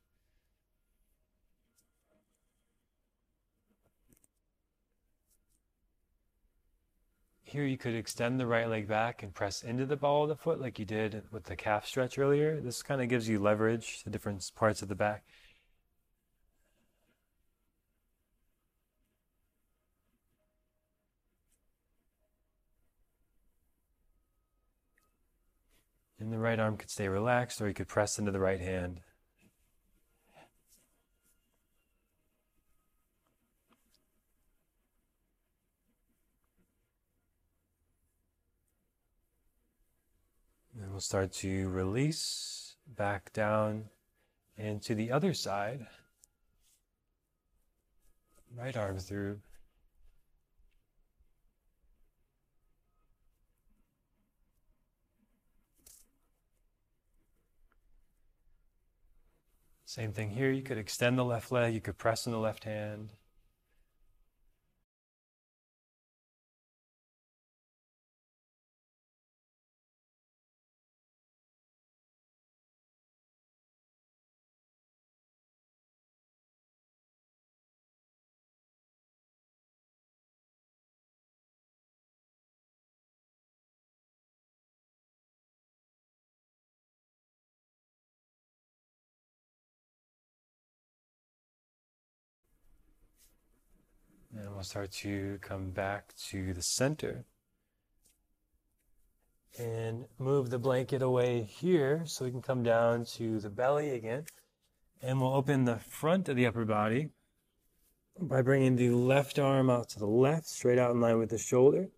Here 7.42 7.64
you 7.64 7.78
could 7.78 7.94
extend 7.94 8.38
the 8.38 8.46
right 8.46 8.68
leg 8.68 8.86
back 8.86 9.22
and 9.22 9.32
press 9.32 9.62
into 9.62 9.86
the 9.86 9.96
ball 9.96 10.24
of 10.24 10.28
the 10.28 10.36
foot 10.36 10.60
like 10.60 10.78
you 10.78 10.84
did 10.84 11.22
with 11.32 11.44
the 11.44 11.56
calf 11.56 11.86
stretch 11.86 12.18
earlier. 12.18 12.60
This 12.60 12.82
kind 12.82 13.00
of 13.00 13.08
gives 13.08 13.26
you 13.26 13.40
leverage 13.40 14.02
to 14.02 14.10
different 14.10 14.48
parts 14.54 14.82
of 14.82 14.88
the 14.88 14.94
back. 14.94 15.24
And 26.20 26.30
the 26.30 26.38
right 26.38 26.60
arm 26.60 26.76
could 26.76 26.90
stay 26.90 27.08
relaxed, 27.08 27.62
or 27.62 27.68
you 27.68 27.72
could 27.72 27.88
press 27.88 28.18
into 28.18 28.30
the 28.30 28.38
right 28.38 28.60
hand. 28.60 29.00
And 40.78 40.90
we'll 40.90 41.00
start 41.00 41.32
to 41.32 41.70
release 41.70 42.76
back 42.86 43.32
down 43.32 43.86
and 44.58 44.82
to 44.82 44.94
the 44.94 45.10
other 45.10 45.32
side. 45.32 45.86
Right 48.54 48.76
arm 48.76 48.98
through. 48.98 49.40
Same 59.90 60.12
thing 60.12 60.30
here. 60.30 60.52
You 60.52 60.62
could 60.62 60.78
extend 60.78 61.18
the 61.18 61.24
left 61.24 61.50
leg, 61.50 61.74
you 61.74 61.80
could 61.80 61.98
press 61.98 62.24
in 62.24 62.30
the 62.30 62.38
left 62.38 62.62
hand. 62.62 63.12
We'll 94.60 94.64
start 94.66 94.92
to 94.92 95.38
come 95.40 95.70
back 95.70 96.12
to 96.28 96.52
the 96.52 96.60
center. 96.60 97.24
And 99.58 100.04
move 100.18 100.50
the 100.50 100.58
blanket 100.58 101.00
away 101.00 101.44
here 101.44 102.02
so 102.04 102.26
we 102.26 102.30
can 102.30 102.42
come 102.42 102.62
down 102.62 103.06
to 103.16 103.40
the 103.40 103.48
belly 103.48 103.92
again. 103.92 104.26
And 105.00 105.18
we'll 105.18 105.32
open 105.32 105.64
the 105.64 105.78
front 105.78 106.28
of 106.28 106.36
the 106.36 106.44
upper 106.44 106.66
body 106.66 107.08
by 108.20 108.42
bringing 108.42 108.76
the 108.76 108.90
left 108.90 109.38
arm 109.38 109.70
out 109.70 109.88
to 109.90 109.98
the 109.98 110.04
left, 110.04 110.46
straight 110.46 110.78
out 110.78 110.90
in 110.90 111.00
line 111.00 111.18
with 111.18 111.30
the 111.30 111.38
shoulder. 111.38 111.88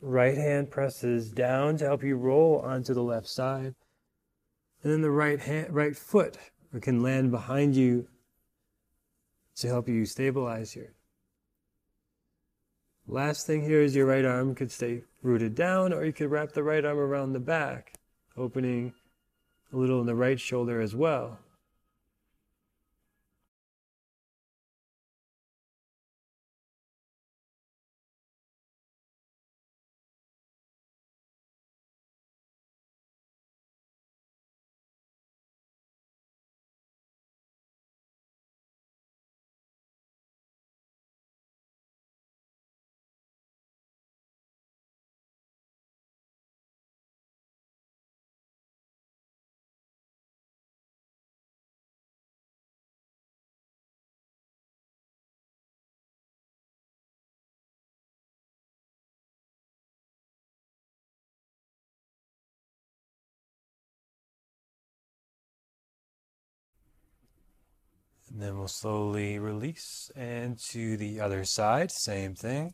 Right 0.00 0.38
hand 0.38 0.70
presses 0.70 1.30
down 1.30 1.76
to 1.76 1.84
help 1.84 2.02
you 2.02 2.16
roll 2.16 2.60
onto 2.60 2.94
the 2.94 3.02
left 3.02 3.28
side. 3.28 3.74
And 4.82 4.90
then 4.90 5.02
the 5.02 5.10
right 5.10 5.40
hand, 5.40 5.74
right 5.74 5.94
foot 5.94 6.38
can 6.80 7.02
land 7.02 7.30
behind 7.30 7.76
you 7.76 8.08
to 9.56 9.68
help 9.68 9.90
you 9.90 10.06
stabilize 10.06 10.72
here. 10.72 10.94
Last 13.10 13.46
thing 13.46 13.62
here 13.62 13.80
is 13.80 13.96
your 13.96 14.04
right 14.04 14.24
arm 14.24 14.54
could 14.54 14.70
stay 14.70 15.02
rooted 15.22 15.54
down, 15.54 15.94
or 15.94 16.04
you 16.04 16.12
could 16.12 16.30
wrap 16.30 16.52
the 16.52 16.62
right 16.62 16.84
arm 16.84 16.98
around 16.98 17.32
the 17.32 17.40
back, 17.40 17.94
opening 18.36 18.92
a 19.72 19.76
little 19.78 20.00
in 20.00 20.06
the 20.06 20.14
right 20.14 20.38
shoulder 20.38 20.82
as 20.82 20.94
well. 20.94 21.38
Then 68.38 68.56
we'll 68.56 68.68
slowly 68.68 69.40
release 69.40 70.12
and 70.14 70.56
to 70.70 70.96
the 70.96 71.20
other 71.20 71.44
side, 71.44 71.90
same 71.90 72.36
thing. 72.36 72.72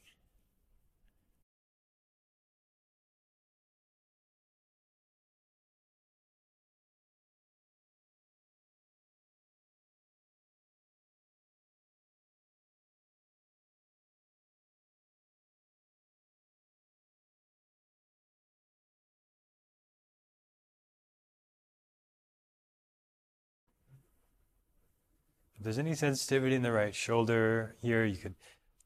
There's 25.65 25.79
any 25.79 25.95
sensitivity 25.95 26.55
in 26.55 26.63
the 26.63 26.73
right 26.73 26.95
shoulder 26.95 27.77
here, 27.81 28.05
you 28.05 28.17
could 28.17 28.35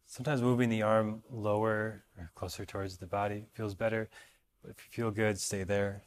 sometimes 0.07 0.41
moving 0.41 0.69
the 0.69 0.83
arm 0.83 1.23
lower 1.29 2.05
or 2.17 2.31
closer 2.35 2.65
towards 2.65 2.97
the 2.97 3.07
body 3.07 3.47
feels 3.53 3.75
better. 3.75 4.09
But 4.63 4.71
if 4.71 4.77
you 4.79 4.91
feel 4.91 5.11
good, 5.11 5.39
stay 5.39 5.65
there. 5.65 6.05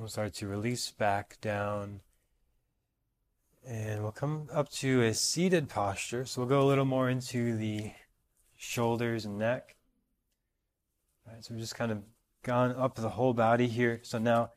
We'll 0.00 0.08
start 0.08 0.32
to 0.34 0.48
release 0.48 0.90
back 0.90 1.38
down. 1.42 2.00
And 3.68 4.02
we'll 4.02 4.12
come 4.12 4.48
up 4.50 4.70
to 4.70 5.02
a 5.02 5.12
seated 5.12 5.68
posture. 5.68 6.24
So 6.24 6.40
we'll 6.40 6.48
go 6.48 6.62
a 6.62 6.68
little 6.68 6.86
more 6.86 7.10
into 7.10 7.54
the 7.54 7.92
shoulders 8.56 9.26
and 9.26 9.38
neck. 9.38 9.76
All 11.26 11.34
right, 11.34 11.44
so 11.44 11.52
we've 11.52 11.60
just 11.60 11.74
kind 11.74 11.92
of 11.92 12.02
gone 12.42 12.74
up 12.76 12.94
the 12.94 13.10
whole 13.10 13.34
body 13.34 13.66
here. 13.66 14.00
So 14.02 14.16
now 14.16 14.52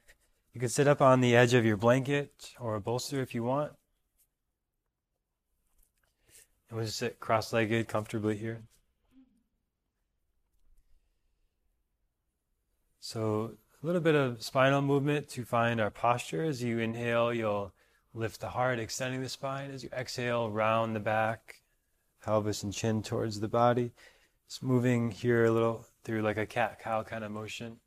you 0.54 0.62
can 0.62 0.70
sit 0.70 0.88
up 0.88 1.02
on 1.02 1.20
the 1.20 1.36
edge 1.36 1.54
of 1.54 1.66
your 1.66 1.76
blanket 1.76 2.54
or 2.58 2.76
a 2.76 2.82
bolster 2.82 3.22
if 3.22 3.36
you 3.36 3.44
want. 3.44 3.74
And 6.70 6.78
we'll 6.78 6.86
just 6.86 7.00
sit 7.00 7.20
cross 7.20 7.52
legged 7.52 7.89
comfortably 7.89 8.38
here. 8.38 8.62
So 13.02 13.58
a 13.84 13.86
little 13.86 14.02
bit 14.02 14.16
of 14.16 14.42
spinal 14.42 14.82
movement 14.82 15.28
to 15.28 15.44
find 15.44 15.82
our 15.82 15.92
posture. 15.92 16.44
As 16.44 16.64
you 16.64 16.80
inhale, 16.80 17.34
you'll 17.34 17.74
lift 18.14 18.40
the 18.40 18.48
heart, 18.48 18.80
extending 18.80 19.22
the 19.22 19.28
spine. 19.28 19.72
As 19.72 19.84
you 19.84 19.90
exhale, 19.92 20.50
round 20.50 20.96
the 20.96 21.02
back, 21.02 21.64
pelvis 22.24 22.64
and 22.64 22.72
chin 22.72 23.04
towards 23.04 23.42
the 23.42 23.50
body. 23.50 23.92
Just 24.48 24.64
moving 24.64 25.12
here 25.12 25.44
a 25.46 25.52
little 25.52 25.86
through 26.06 26.22
like 26.22 26.38
a 26.38 26.46
cat 26.46 26.80
cow 26.80 27.04
kind 27.04 27.26
of 27.26 27.32
motion. 27.32 27.78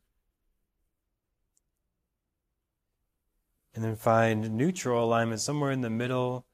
And 3.74 3.82
then 3.82 3.97
find 3.97 4.53
neutral 4.53 5.03
alignment 5.03 5.40
somewhere 5.40 5.70
in 5.70 5.80
the 5.80 5.90
middle. 5.90 6.47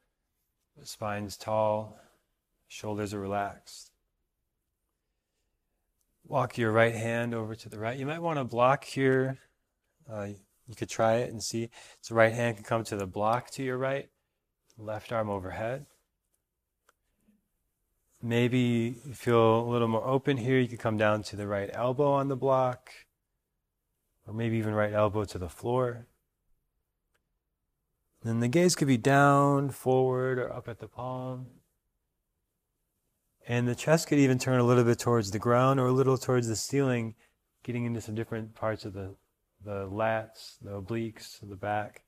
The 0.78 0.86
spine's 0.86 1.36
tall, 1.36 1.98
shoulders 2.68 3.12
are 3.12 3.20
relaxed. 3.20 3.91
Walk 6.32 6.56
your 6.56 6.72
right 6.72 6.94
hand 6.94 7.34
over 7.34 7.54
to 7.54 7.68
the 7.68 7.78
right. 7.78 7.98
You 7.98 8.06
might 8.06 8.22
want 8.22 8.38
to 8.38 8.44
block 8.44 8.84
here. 8.84 9.36
Uh, 10.10 10.28
you 10.66 10.74
could 10.74 10.88
try 10.88 11.16
it 11.16 11.30
and 11.30 11.42
see. 11.42 11.68
So 12.00 12.14
right 12.14 12.32
hand 12.32 12.56
can 12.56 12.64
come 12.64 12.84
to 12.84 12.96
the 12.96 13.06
block 13.06 13.50
to 13.50 13.62
your 13.62 13.76
right, 13.76 14.08
left 14.78 15.12
arm 15.12 15.28
overhead. 15.28 15.84
Maybe 18.22 18.96
you 19.06 19.12
feel 19.12 19.60
a 19.60 19.68
little 19.68 19.88
more 19.88 20.06
open 20.06 20.38
here. 20.38 20.58
You 20.58 20.68
could 20.68 20.78
come 20.78 20.96
down 20.96 21.22
to 21.24 21.36
the 21.36 21.46
right 21.46 21.68
elbow 21.70 22.12
on 22.12 22.28
the 22.28 22.36
block, 22.36 22.90
or 24.26 24.32
maybe 24.32 24.56
even 24.56 24.72
right 24.72 24.94
elbow 24.94 25.26
to 25.26 25.36
the 25.36 25.50
floor. 25.50 26.06
Then 28.22 28.40
the 28.40 28.48
gaze 28.48 28.74
could 28.74 28.88
be 28.88 28.96
down, 28.96 29.68
forward, 29.68 30.38
or 30.38 30.50
up 30.50 30.66
at 30.66 30.78
the 30.78 30.88
palm. 30.88 31.48
And 33.46 33.66
the 33.66 33.74
chest 33.74 34.06
could 34.06 34.18
even 34.18 34.38
turn 34.38 34.60
a 34.60 34.64
little 34.64 34.84
bit 34.84 34.98
towards 34.98 35.30
the 35.30 35.38
ground 35.38 35.80
or 35.80 35.86
a 35.86 35.92
little 35.92 36.16
towards 36.16 36.46
the 36.46 36.56
ceiling, 36.56 37.14
getting 37.64 37.84
into 37.84 38.00
some 38.00 38.14
different 38.14 38.54
parts 38.54 38.84
of 38.84 38.92
the, 38.92 39.16
the 39.64 39.88
lats, 39.88 40.58
the 40.62 40.80
obliques, 40.80 41.38
the 41.42 41.56
back. 41.56 42.02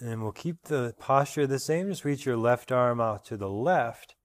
And 0.00 0.20
we'll 0.20 0.32
keep 0.32 0.64
the 0.64 0.94
posture 0.98 1.46
the 1.46 1.60
same. 1.60 1.88
Just 1.88 2.04
reach 2.04 2.26
your 2.26 2.36
left 2.36 2.72
arm 2.72 3.00
out 3.00 3.24
to 3.26 3.36
the 3.36 3.48
left. 3.48 4.16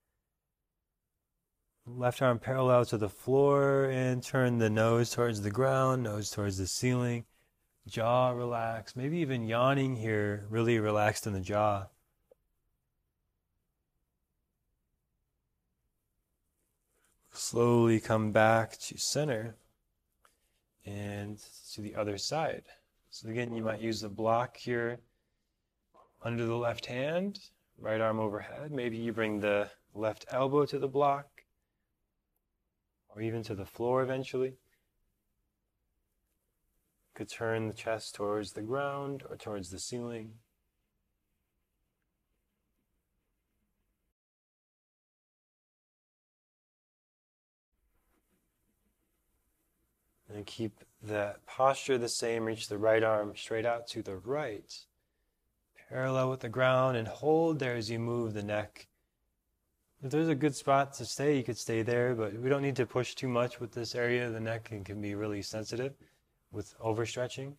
Left 1.97 2.21
arm 2.21 2.39
parallel 2.39 2.85
to 2.85 2.97
the 2.97 3.09
floor 3.09 3.85
and 3.85 4.21
turn 4.21 4.59
the 4.59 4.69
nose 4.69 5.09
towards 5.09 5.41
the 5.41 5.49
ground, 5.49 6.03
nose 6.03 6.29
towards 6.29 6.57
the 6.57 6.67
ceiling. 6.67 7.25
Jaw 7.87 8.29
relaxed, 8.29 8.95
maybe 8.95 9.17
even 9.17 9.47
yawning 9.47 9.95
here, 9.95 10.45
really 10.49 10.79
relaxed 10.79 11.25
in 11.25 11.33
the 11.33 11.39
jaw. 11.39 11.87
Slowly 17.31 17.99
come 17.99 18.31
back 18.31 18.77
to 18.79 18.97
center 18.97 19.55
and 20.85 21.39
to 21.73 21.81
the 21.81 21.95
other 21.95 22.17
side. 22.17 22.63
So 23.09 23.29
again, 23.29 23.53
you 23.53 23.63
might 23.63 23.81
use 23.81 24.01
the 24.01 24.09
block 24.09 24.57
here 24.57 24.99
under 26.21 26.45
the 26.45 26.57
left 26.57 26.85
hand, 26.85 27.39
right 27.79 27.99
arm 27.99 28.19
overhead. 28.19 28.71
Maybe 28.71 28.97
you 28.97 29.11
bring 29.11 29.39
the 29.39 29.69
left 29.95 30.25
elbow 30.29 30.65
to 30.65 30.77
the 30.77 30.87
block 30.87 31.38
or 33.19 33.21
even 33.21 33.43
to 33.43 33.53
the 33.53 33.65
floor 33.65 34.01
eventually. 34.01 34.53
Could 37.15 37.29
turn 37.29 37.67
the 37.67 37.73
chest 37.73 38.15
towards 38.15 38.53
the 38.53 38.61
ground 38.61 39.23
or 39.29 39.35
towards 39.35 39.71
the 39.71 39.79
ceiling. 39.79 40.35
And 50.33 50.45
keep 50.45 50.79
that 51.03 51.45
posture 51.45 51.97
the 51.97 52.07
same. 52.07 52.45
Reach 52.45 52.69
the 52.69 52.77
right 52.77 53.03
arm 53.03 53.33
straight 53.35 53.65
out 53.65 53.87
to 53.87 54.01
the 54.01 54.15
right 54.15 54.73
parallel 55.89 56.29
with 56.29 56.41
the 56.41 56.49
ground 56.49 56.95
and 56.95 57.07
hold 57.07 57.59
there 57.59 57.75
as 57.75 57.89
you 57.89 57.99
move 57.99 58.33
the 58.33 58.43
neck. 58.43 58.88
If 60.01 60.11
there's 60.11 60.29
a 60.29 60.35
good 60.35 60.55
spot 60.55 60.93
to 60.93 61.05
stay, 61.05 61.35
you 61.35 61.43
could 61.43 61.57
stay 61.57 61.81
there, 61.81 62.15
but 62.15 62.33
we 62.33 62.49
don't 62.49 62.61
need 62.61 62.77
to 62.77 62.85
push 62.85 63.15
too 63.15 63.27
much 63.27 63.59
with 63.59 63.73
this 63.73 63.95
area. 63.95 64.27
Of 64.27 64.33
the 64.33 64.39
neck 64.39 64.65
can, 64.65 64.83
can 64.83 65.01
be 65.01 65.13
really 65.13 65.41
sensitive 65.41 65.93
with 66.51 66.73
overstretching. 66.79 67.53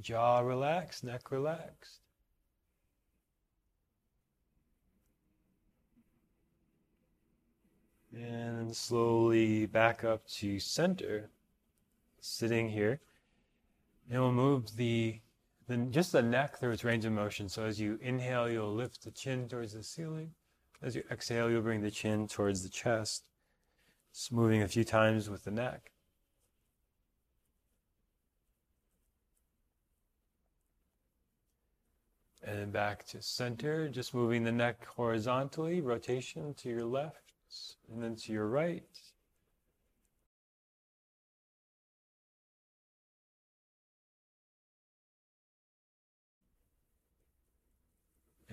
Jaw 0.00 0.40
relaxed, 0.40 1.02
neck 1.02 1.32
relaxed. 1.32 1.98
And 8.14 8.74
slowly 8.74 9.66
back 9.66 10.04
up 10.04 10.26
to 10.28 10.60
center, 10.60 11.28
sitting 12.20 12.70
here. 12.70 13.00
And 14.08 14.20
we'll 14.20 14.32
move 14.32 14.76
the 14.76 15.20
then 15.68 15.90
just 15.90 16.12
the 16.12 16.22
neck 16.22 16.58
through 16.58 16.72
its 16.72 16.84
range 16.84 17.04
of 17.04 17.12
motion. 17.12 17.48
So 17.48 17.64
as 17.64 17.80
you 17.80 17.98
inhale, 18.00 18.48
you'll 18.48 18.74
lift 18.74 19.02
the 19.02 19.10
chin 19.10 19.48
towards 19.48 19.72
the 19.72 19.82
ceiling. 19.82 20.30
As 20.82 20.94
you 20.94 21.02
exhale, 21.10 21.50
you'll 21.50 21.62
bring 21.62 21.82
the 21.82 21.90
chin 21.90 22.28
towards 22.28 22.62
the 22.62 22.68
chest. 22.68 23.24
Just 24.14 24.32
moving 24.32 24.62
a 24.62 24.68
few 24.68 24.84
times 24.84 25.28
with 25.28 25.44
the 25.44 25.50
neck. 25.50 25.90
And 32.42 32.58
then 32.60 32.70
back 32.70 33.04
to 33.06 33.20
center, 33.20 33.88
just 33.88 34.14
moving 34.14 34.44
the 34.44 34.52
neck 34.52 34.86
horizontally, 34.86 35.80
rotation 35.80 36.54
to 36.54 36.68
your 36.68 36.84
left, 36.84 37.32
and 37.92 38.00
then 38.00 38.14
to 38.16 38.32
your 38.32 38.46
right. 38.46 38.84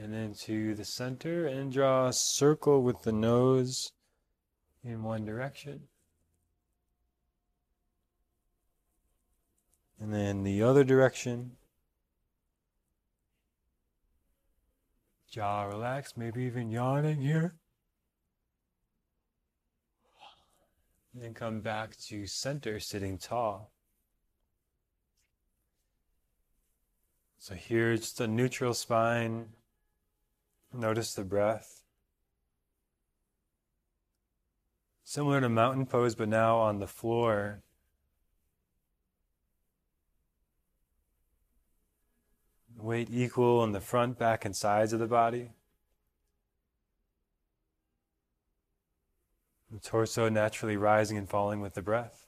And 0.04 0.14
then 0.14 0.34
to 0.34 0.76
the 0.76 0.84
center 0.84 1.48
and 1.48 1.72
draw 1.72 2.08
a 2.08 2.14
circle 2.14 2.84
with 2.84 3.04
the 3.04 3.14
nose 3.14 3.94
in 4.84 5.02
one 5.02 5.24
direction. 5.24 5.84
And 10.02 10.14
then 10.14 10.44
the 10.44 10.62
other 10.62 10.84
direction. 10.84 11.52
Jaw 15.32 15.64
relaxed, 15.64 16.18
maybe 16.18 16.44
even 16.44 16.70
yawning 16.70 17.22
here. 17.22 17.56
And 21.14 21.24
then 21.24 21.34
come 21.34 21.62
back 21.62 21.96
to 22.08 22.28
center, 22.28 22.82
sitting 22.82 23.18
tall. 23.18 23.72
So 27.38 27.56
here, 27.56 27.96
just 27.96 28.20
a 28.20 28.28
neutral 28.28 28.74
spine, 28.74 29.46
Notice 30.74 31.14
the 31.14 31.24
breath. 31.24 31.84
Similar 35.04 35.42
to 35.42 35.50
mountain 35.50 35.86
pose, 35.86 36.16
but 36.16 36.28
now 36.28 36.58
on 36.58 36.80
the 36.80 36.88
floor. 36.88 37.62
Weight 42.76 43.10
equal 43.12 43.60
on 43.60 43.72
the 43.72 43.80
front, 43.80 44.18
back, 44.18 44.44
and 44.46 44.56
sides 44.56 44.92
of 44.92 45.00
the 45.00 45.08
body. 45.08 45.52
The 49.70 49.80
torso 49.80 50.28
naturally 50.28 50.76
rising 50.76 51.18
and 51.18 51.30
falling 51.30 51.62
with 51.62 51.76
the 51.76 51.82
breath. 51.84 52.23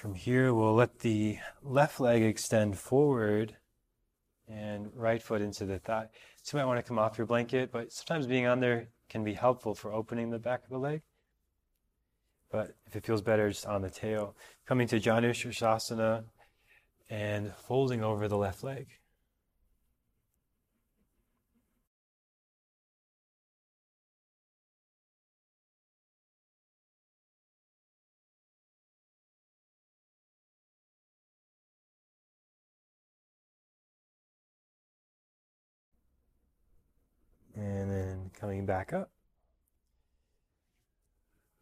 From 0.00 0.14
here, 0.14 0.54
we'll 0.54 0.72
let 0.72 1.00
the 1.00 1.36
left 1.62 2.00
leg 2.00 2.22
extend 2.22 2.78
forward 2.78 3.58
and 4.48 4.88
right 4.94 5.22
foot 5.22 5.42
into 5.42 5.66
the 5.66 5.78
thigh. 5.78 6.06
So 6.42 6.56
you 6.56 6.62
might 6.62 6.66
want 6.66 6.78
to 6.78 6.88
come 6.88 6.98
off 6.98 7.18
your 7.18 7.26
blanket, 7.26 7.70
but 7.70 7.92
sometimes 7.92 8.26
being 8.26 8.46
on 8.46 8.60
there 8.60 8.88
can 9.10 9.24
be 9.24 9.34
helpful 9.34 9.74
for 9.74 9.92
opening 9.92 10.30
the 10.30 10.38
back 10.38 10.64
of 10.64 10.70
the 10.70 10.78
leg. 10.78 11.02
But 12.50 12.76
if 12.86 12.96
it 12.96 13.04
feels 13.04 13.20
better, 13.20 13.50
just 13.50 13.66
on 13.66 13.82
the 13.82 13.90
tail. 13.90 14.34
Coming 14.64 14.88
to 14.88 14.98
Janu 14.98 15.32
Sirsasana 15.32 16.24
and 17.10 17.52
folding 17.68 18.02
over 18.02 18.26
the 18.26 18.38
left 18.38 18.64
leg. 18.64 18.88
Coming 38.40 38.64
back 38.64 38.92
up. 38.92 39.10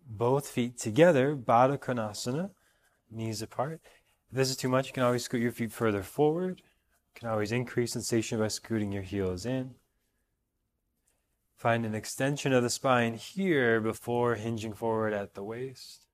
Both 0.07 0.49
feet 0.49 0.79
together, 0.79 1.37
Baddha 1.37 1.79
Konasana, 1.79 2.51
knees 3.11 3.43
apart. 3.43 3.81
If 4.31 4.37
this 4.37 4.51
is 4.51 4.57
too 4.57 4.69
much, 4.69 4.87
you 4.87 4.93
can 4.93 5.03
always 5.03 5.25
scoot 5.25 5.43
your 5.43 5.53
feet 5.53 5.73
further 5.73 6.03
forward. 6.03 6.63
You 7.15 7.21
can 7.21 7.29
always 7.29 7.53
increase 7.53 7.93
sensation 7.93 8.39
by 8.39 8.49
scooting 8.49 8.93
your 8.93 9.03
heels 9.03 9.45
in. 9.45 9.75
Find 11.57 11.85
an 11.85 11.95
extension 11.95 12.53
of 12.53 12.63
the 12.63 12.71
spine 12.71 13.15
here 13.15 13.81
before 13.81 14.37
hinging 14.37 14.75
forward 14.75 15.13
at 15.13 15.35
the 15.35 15.43
waist. 15.43 16.05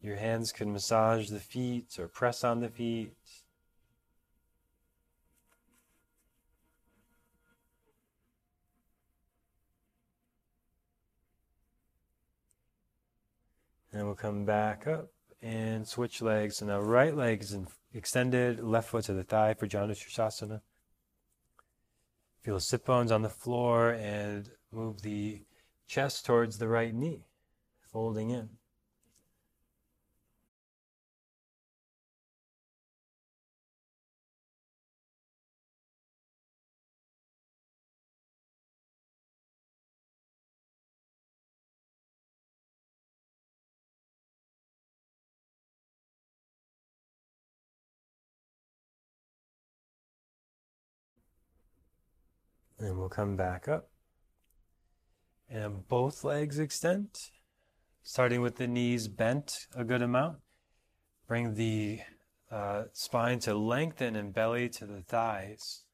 Your 0.00 0.16
hands 0.16 0.52
can 0.52 0.72
massage 0.72 1.30
the 1.30 1.38
feet 1.38 1.98
or 1.98 2.08
press 2.08 2.44
on 2.44 2.60
the 2.60 2.68
feet. 2.68 3.14
And 13.94 14.04
we'll 14.06 14.16
come 14.16 14.44
back 14.44 14.88
up 14.88 15.10
and 15.40 15.86
switch 15.86 16.20
legs. 16.20 16.56
So 16.56 16.66
now 16.66 16.80
right 16.80 17.14
leg 17.16 17.42
is 17.42 17.56
extended, 17.92 18.58
left 18.60 18.88
foot 18.88 19.04
to 19.04 19.12
the 19.12 19.22
thigh 19.22 19.54
for 19.54 19.68
Janu 19.68 19.92
Sirsasana. 19.92 20.62
Feel 22.42 22.56
the 22.56 22.60
sit 22.60 22.84
bones 22.84 23.12
on 23.12 23.22
the 23.22 23.30
floor 23.30 23.90
and 23.90 24.50
move 24.72 25.02
the 25.02 25.42
chest 25.86 26.26
towards 26.26 26.58
the 26.58 26.66
right 26.66 26.92
knee, 26.92 27.28
folding 27.92 28.30
in. 28.30 28.50
And 52.84 52.98
we'll 52.98 53.08
come 53.08 53.34
back 53.34 53.66
up. 53.66 53.88
And 55.48 55.88
both 55.88 56.22
legs 56.22 56.58
extend, 56.58 57.08
starting 58.02 58.42
with 58.42 58.56
the 58.56 58.66
knees 58.66 59.08
bent 59.08 59.68
a 59.74 59.84
good 59.84 60.02
amount. 60.02 60.36
Bring 61.26 61.54
the 61.54 62.00
uh, 62.50 62.84
spine 62.92 63.38
to 63.40 63.54
lengthen 63.54 64.16
and 64.16 64.34
belly 64.34 64.68
to 64.68 64.84
the 64.84 65.00
thighs 65.00 65.84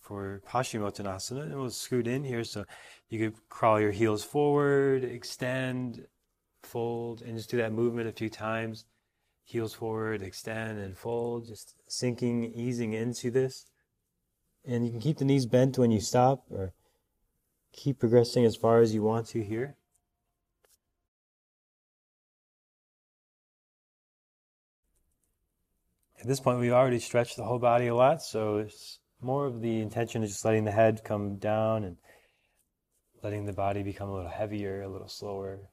for 0.00 0.42
Paschimottanasana. 0.48 1.42
And 1.42 1.60
we'll 1.60 1.70
scoot 1.70 2.08
in 2.08 2.24
here 2.24 2.42
so 2.42 2.64
you 3.08 3.20
could 3.20 3.48
crawl 3.48 3.80
your 3.80 3.92
heels 3.92 4.24
forward, 4.24 5.04
extend, 5.04 6.08
fold, 6.64 7.22
and 7.22 7.36
just 7.36 7.50
do 7.50 7.58
that 7.58 7.72
movement 7.72 8.08
a 8.08 8.12
few 8.12 8.28
times. 8.28 8.84
Heels 9.44 9.74
forward, 9.74 10.22
extend, 10.22 10.80
and 10.80 10.98
fold, 10.98 11.46
just 11.46 11.76
sinking, 11.86 12.52
easing 12.52 12.94
into 12.94 13.30
this. 13.30 13.66
And 14.66 14.84
you 14.84 14.90
can 14.90 15.00
keep 15.00 15.18
the 15.18 15.24
knees 15.24 15.46
bent 15.46 15.78
when 15.78 15.90
you 15.90 16.00
stop 16.00 16.44
or 16.50 16.72
keep 17.72 17.98
progressing 17.98 18.44
as 18.44 18.56
far 18.56 18.80
as 18.80 18.94
you 18.94 19.02
want 19.02 19.26
to 19.28 19.42
here. 19.42 19.76
At 26.18 26.28
this 26.28 26.40
point, 26.40 26.58
we've 26.58 26.72
already 26.72 27.00
stretched 27.00 27.36
the 27.36 27.44
whole 27.44 27.58
body 27.58 27.88
a 27.88 27.94
lot, 27.94 28.22
so 28.22 28.56
it's 28.56 29.00
more 29.20 29.44
of 29.44 29.60
the 29.60 29.82
intention 29.82 30.22
of 30.22 30.28
just 30.30 30.44
letting 30.44 30.64
the 30.64 30.70
head 30.70 31.04
come 31.04 31.36
down 31.36 31.84
and 31.84 31.98
letting 33.22 33.44
the 33.44 33.52
body 33.52 33.82
become 33.82 34.08
a 34.08 34.14
little 34.14 34.30
heavier, 34.30 34.80
a 34.80 34.88
little 34.88 35.08
slower. 35.08 35.68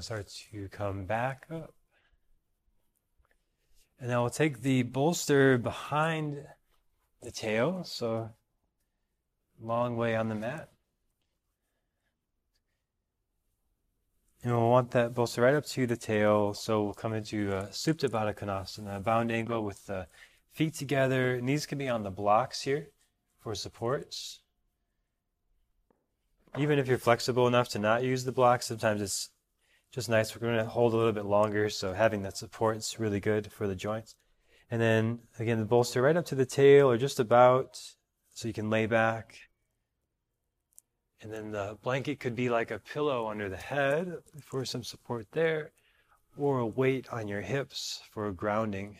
We'll 0.00 0.04
start 0.04 0.32
to 0.50 0.68
come 0.70 1.04
back 1.04 1.44
up. 1.50 1.74
And 3.98 4.08
then 4.08 4.18
we'll 4.18 4.30
take 4.30 4.62
the 4.62 4.82
bolster 4.82 5.58
behind 5.58 6.38
the 7.20 7.30
tail, 7.30 7.84
so 7.84 8.30
long 9.60 9.98
way 9.98 10.16
on 10.16 10.30
the 10.30 10.34
mat. 10.34 10.70
And 14.42 14.56
we'll 14.56 14.70
want 14.70 14.92
that 14.92 15.12
bolster 15.12 15.42
right 15.42 15.54
up 15.54 15.66
to 15.66 15.86
the 15.86 15.98
tail, 15.98 16.54
so 16.54 16.82
we'll 16.82 16.94
come 16.94 17.12
into 17.12 17.54
a 17.54 17.64
Supta 17.64 18.08
Baddha 18.08 18.34
Konasana, 18.34 19.04
bound 19.04 19.30
angle 19.30 19.62
with 19.62 19.84
the 19.84 20.06
feet 20.54 20.72
together. 20.72 21.42
Knees 21.42 21.66
can 21.66 21.76
be 21.76 21.90
on 21.90 22.04
the 22.04 22.10
blocks 22.10 22.62
here 22.62 22.88
for 23.38 23.54
supports. 23.54 24.40
Even 26.56 26.78
if 26.78 26.88
you're 26.88 26.96
flexible 26.96 27.46
enough 27.46 27.68
to 27.68 27.78
not 27.78 28.02
use 28.02 28.24
the 28.24 28.32
blocks, 28.32 28.64
sometimes 28.64 29.02
it's 29.02 29.28
just 29.92 30.08
nice. 30.08 30.34
We're 30.34 30.46
going 30.46 30.58
to 30.58 30.70
hold 30.70 30.94
a 30.94 30.96
little 30.96 31.12
bit 31.12 31.24
longer, 31.24 31.68
so 31.68 31.92
having 31.92 32.22
that 32.22 32.36
support 32.36 32.76
is 32.76 32.98
really 32.98 33.20
good 33.20 33.50
for 33.52 33.66
the 33.66 33.74
joints. 33.74 34.14
And 34.70 34.80
then 34.80 35.18
again, 35.38 35.58
the 35.58 35.64
bolster 35.64 36.02
right 36.02 36.16
up 36.16 36.26
to 36.26 36.36
the 36.36 36.46
tail 36.46 36.88
or 36.90 36.96
just 36.96 37.18
about 37.18 37.80
so 38.32 38.48
you 38.48 38.54
can 38.54 38.70
lay 38.70 38.86
back. 38.86 39.36
And 41.22 41.32
then 41.32 41.50
the 41.50 41.76
blanket 41.82 42.20
could 42.20 42.34
be 42.34 42.48
like 42.48 42.70
a 42.70 42.78
pillow 42.78 43.28
under 43.28 43.48
the 43.48 43.56
head 43.56 44.14
for 44.42 44.64
some 44.64 44.84
support 44.84 45.26
there, 45.32 45.72
or 46.38 46.60
a 46.60 46.66
weight 46.66 47.12
on 47.12 47.28
your 47.28 47.42
hips 47.42 48.00
for 48.10 48.30
grounding. 48.32 48.96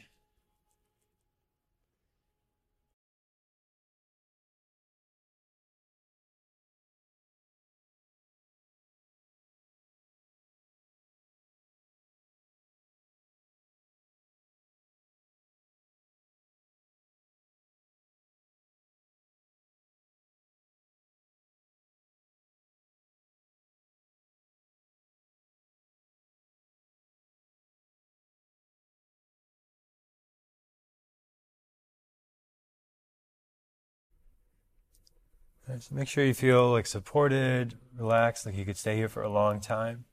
So 35.79 35.95
make 35.95 36.09
sure 36.09 36.25
you 36.25 36.35
feel 36.35 36.71
like 36.71 36.87
supported, 36.87 37.75
relaxed, 37.97 38.47
like 38.47 38.57
you 38.57 38.65
could 38.65 38.77
stay 38.77 38.97
here 38.97 39.09
for 39.09 39.23
a 39.23 39.29
long 39.29 39.61
time. 39.61 40.05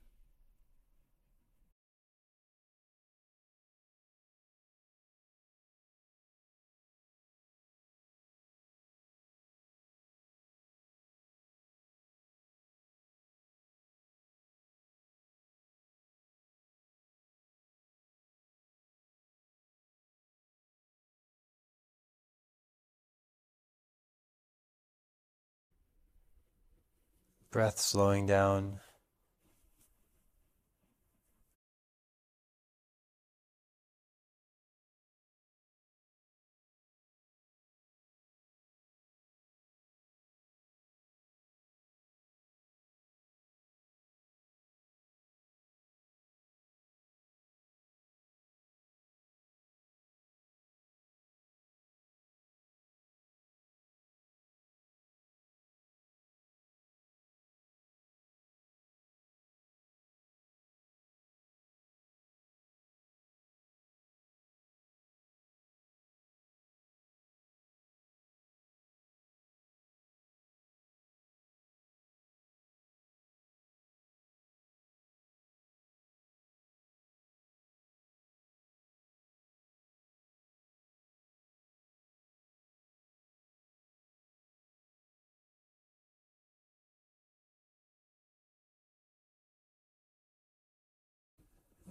Breath 27.58 27.80
slowing 27.80 28.24
down. 28.24 28.78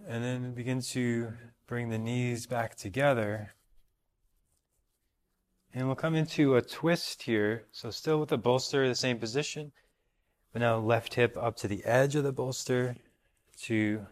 And 0.09 0.23
then 0.23 0.53
begin 0.53 0.79
to 0.81 1.33
bring 1.67 1.89
the 1.89 1.97
knees 1.97 2.47
back 2.47 2.75
together. 2.75 3.53
And 5.73 5.85
we'll 5.85 5.97
come 5.97 6.15
into 6.15 6.55
a 6.55 6.61
twist 6.61 7.23
here. 7.23 7.65
So 7.73 7.91
still 7.91 8.19
with 8.21 8.29
the 8.29 8.37
bolster, 8.37 8.87
the 8.87 8.95
same 8.95 9.19
position. 9.19 9.73
But 10.53 10.61
now 10.61 10.77
left 10.77 11.15
hip 11.15 11.35
up 11.37 11.57
to 11.57 11.67
the 11.67 11.83
edge 11.83 12.15
of 12.15 12.23
the 12.23 12.31
bolster 12.31 12.95
to 13.63 14.07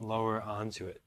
lower 0.00 0.40
onto 0.40 0.86
it. 0.86 1.02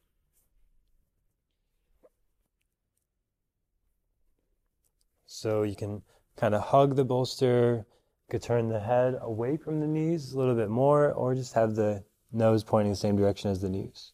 So 5.26 5.64
you 5.64 5.76
can 5.76 6.04
kind 6.38 6.54
of 6.54 6.62
hug 6.62 6.96
the 6.96 7.06
bolster, 7.06 7.86
you 7.88 8.32
could 8.32 8.44
turn 8.44 8.70
the 8.70 8.80
head 8.80 9.18
away 9.22 9.58
from 9.58 9.80
the 9.80 9.88
knees 9.88 10.34
a 10.34 10.38
little 10.38 10.56
bit 10.56 10.70
more, 10.70 11.12
or 11.12 11.34
just 11.34 11.54
have 11.54 11.76
the 11.76 12.04
nose 12.32 12.64
pointing 12.64 12.92
the 12.92 12.98
same 12.98 13.16
direction 13.16 13.52
as 13.52 13.62
the 13.62 13.70
knees. 13.70 14.14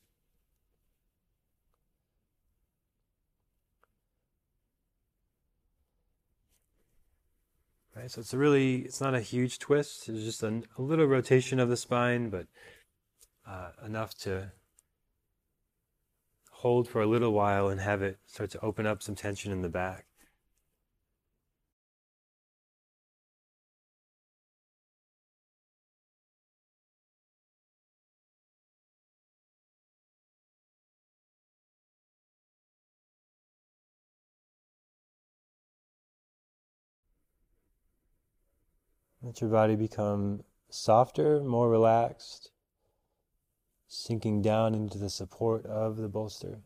Right, 7.95 8.11
so 8.11 8.19
it's 8.19 8.33
a 8.33 8.37
really, 8.37 8.79
it's 8.79 8.99
not 8.99 9.15
a 9.15 9.21
huge 9.21 9.57
twist. 9.59 10.09
It's 10.09 10.23
just 10.23 10.43
a, 10.43 10.63
a 10.77 10.81
little 10.81 11.05
rotation 11.05 11.59
of 11.61 11.69
the 11.69 11.77
spine, 11.77 12.29
but 12.29 12.47
uh, 13.47 13.69
enough 13.85 14.13
to 14.19 14.51
hold 16.51 16.89
for 16.89 17.01
a 17.01 17.05
little 17.05 17.31
while 17.31 17.69
and 17.69 17.79
have 17.79 18.01
it 18.01 18.19
start 18.25 18.49
to 18.51 18.59
open 18.61 18.85
up 18.85 19.01
some 19.01 19.15
tension 19.15 19.51
in 19.51 19.61
the 19.61 19.69
back. 19.69 20.05
Let 39.25 39.41
your 39.41 39.49
body 39.49 39.75
become 39.75 40.43
softer, 40.69 41.41
more 41.41 41.67
relaxed, 41.67 42.51
sinking 43.87 44.43
down 44.43 44.75
into 44.75 44.99
the 44.99 45.09
support 45.09 45.65
of 45.65 45.97
the 45.97 46.07
bolster. 46.07 46.61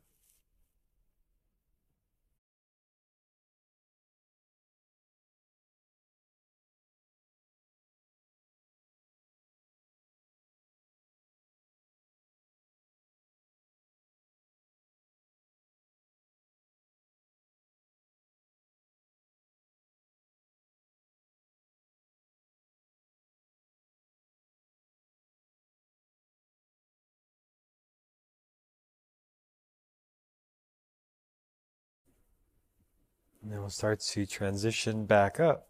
And 33.49 33.55
then 33.55 33.61
we'll 33.61 33.71
start 33.71 33.99
to 34.01 34.27
transition 34.27 35.07
back 35.07 35.39
up. 35.39 35.69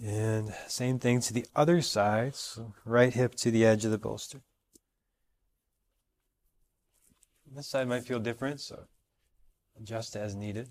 And 0.00 0.54
same 0.68 1.00
thing 1.00 1.20
to 1.22 1.34
the 1.34 1.46
other 1.56 1.82
side. 1.82 2.36
So 2.36 2.74
right 2.84 3.12
hip 3.12 3.34
to 3.38 3.50
the 3.50 3.66
edge 3.66 3.84
of 3.84 3.90
the 3.90 3.98
bolster. 3.98 4.42
This 7.52 7.66
side 7.66 7.88
might 7.88 8.04
feel 8.04 8.20
different, 8.20 8.60
so 8.60 8.84
adjust 9.76 10.14
as 10.14 10.36
needed. 10.36 10.68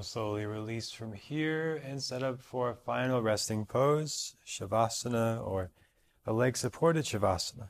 We'll 0.00 0.04
slowly 0.04 0.46
release 0.46 0.90
from 0.90 1.12
here 1.12 1.76
and 1.86 2.02
set 2.02 2.22
up 2.22 2.40
for 2.40 2.70
a 2.70 2.74
final 2.74 3.20
resting 3.20 3.66
pose, 3.66 4.34
Shavasana 4.46 5.46
or 5.46 5.72
a 6.24 6.32
leg 6.32 6.56
supported 6.56 7.04
Shavasana. 7.04 7.68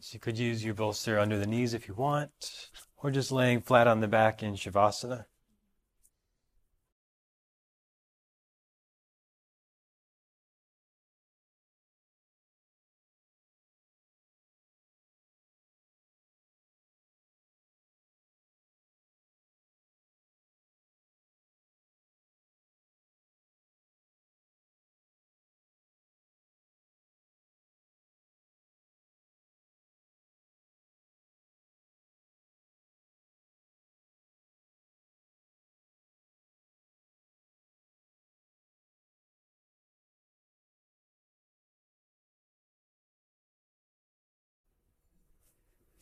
So 0.00 0.14
you 0.14 0.18
could 0.18 0.36
use 0.36 0.64
your 0.64 0.74
bolster 0.74 1.16
under 1.16 1.38
the 1.38 1.46
knees 1.46 1.74
if 1.74 1.86
you 1.86 1.94
want, 1.94 2.70
or 2.96 3.12
just 3.12 3.30
laying 3.30 3.60
flat 3.60 3.86
on 3.86 4.00
the 4.00 4.08
back 4.08 4.42
in 4.42 4.54
Shavasana. 4.54 5.26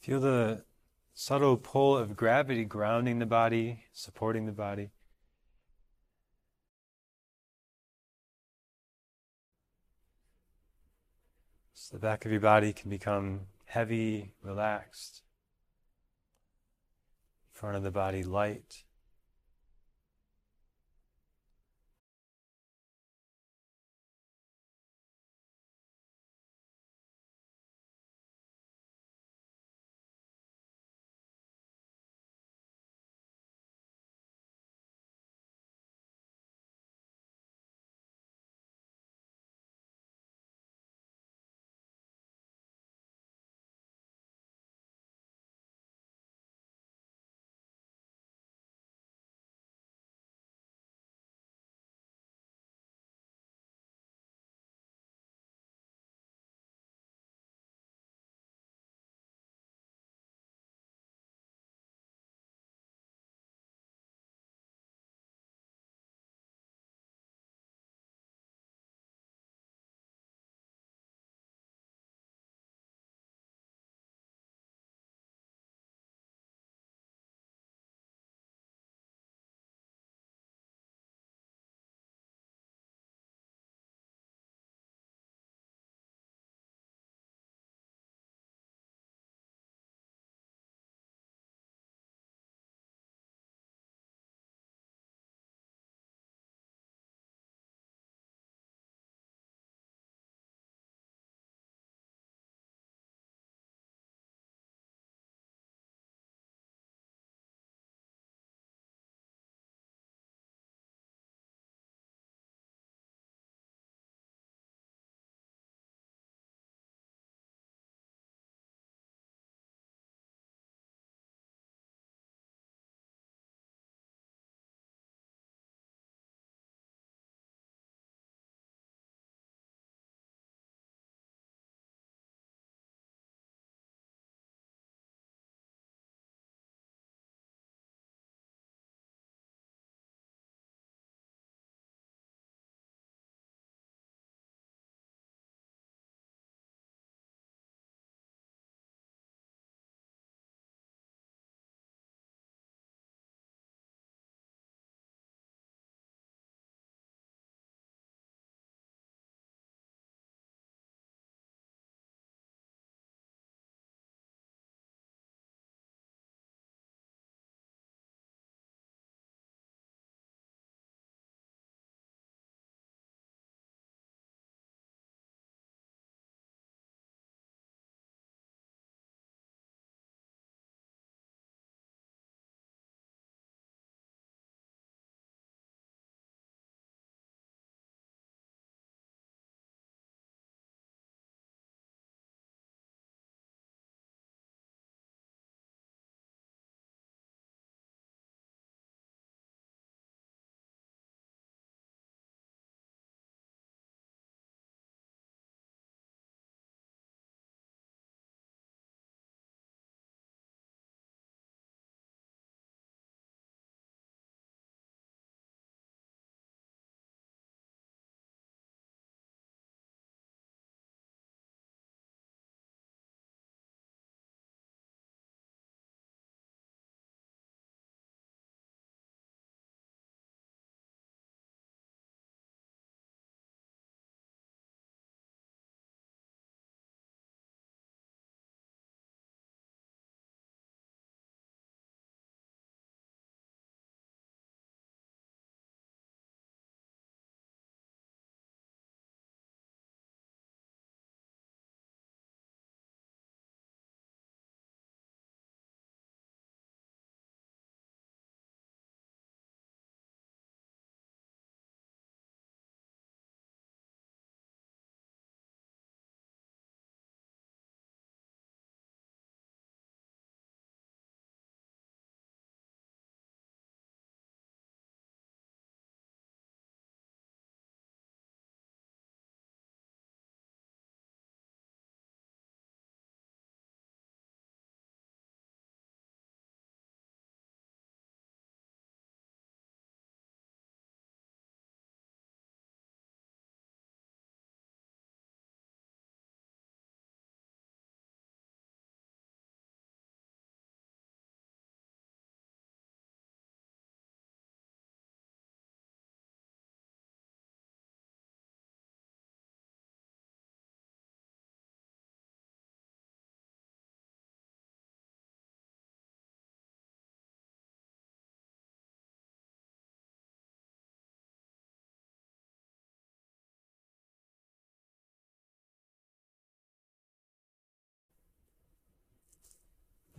Feel 0.00 0.20
the 0.20 0.64
subtle 1.12 1.58
pull 1.58 1.96
of 1.96 2.16
gravity 2.16 2.64
grounding 2.64 3.18
the 3.18 3.26
body, 3.26 3.84
supporting 3.92 4.46
the 4.46 4.52
body. 4.52 4.90
So 11.74 11.96
the 11.96 12.00
back 12.00 12.24
of 12.24 12.30
your 12.30 12.40
body 12.40 12.72
can 12.72 12.88
become 12.88 13.40
heavy, 13.66 14.32
relaxed. 14.42 15.22
Front 17.52 17.76
of 17.76 17.82
the 17.82 17.90
body 17.90 18.22
light. 18.22 18.84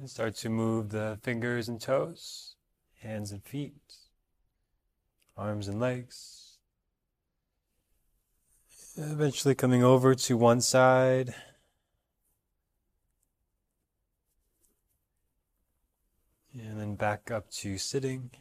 And 0.01 0.09
start 0.09 0.33
to 0.37 0.49
move 0.49 0.89
the 0.89 1.19
fingers 1.21 1.69
and 1.69 1.79
toes, 1.79 2.55
hands 3.03 3.31
and 3.31 3.43
feet, 3.43 3.97
arms 5.37 5.67
and 5.67 5.79
legs. 5.79 6.57
Eventually 8.97 9.53
coming 9.53 9.83
over 9.83 10.15
to 10.15 10.35
one 10.35 10.59
side. 10.59 11.35
And 16.51 16.79
then 16.79 16.95
back 16.95 17.29
up 17.29 17.51
to 17.57 17.77
sitting. 17.77 18.31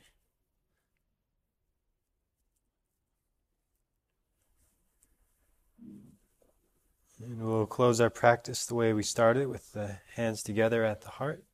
And 7.23 7.43
we'll 7.43 7.67
close 7.67 8.01
our 8.01 8.09
practice 8.09 8.65
the 8.65 8.75
way 8.75 8.95
we 8.95 9.03
started 9.03 9.49
with 9.49 9.73
the 9.73 9.99
hands 10.15 10.43
together 10.43 10.87
at 10.87 11.03
the 11.03 11.11
heart. 11.11 11.45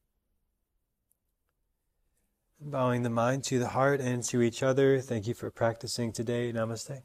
Bowing 2.61 3.03
the 3.03 3.11
mind 3.11 3.45
to 3.45 3.59
the 3.59 3.69
heart 3.69 4.01
and 4.01 4.23
to 4.25 4.41
each 4.41 4.63
other. 4.63 5.01
Thank 5.01 5.27
you 5.27 5.35
for 5.35 5.51
practicing 5.51 6.11
today. 6.11 6.53
Namaste. 6.53 7.03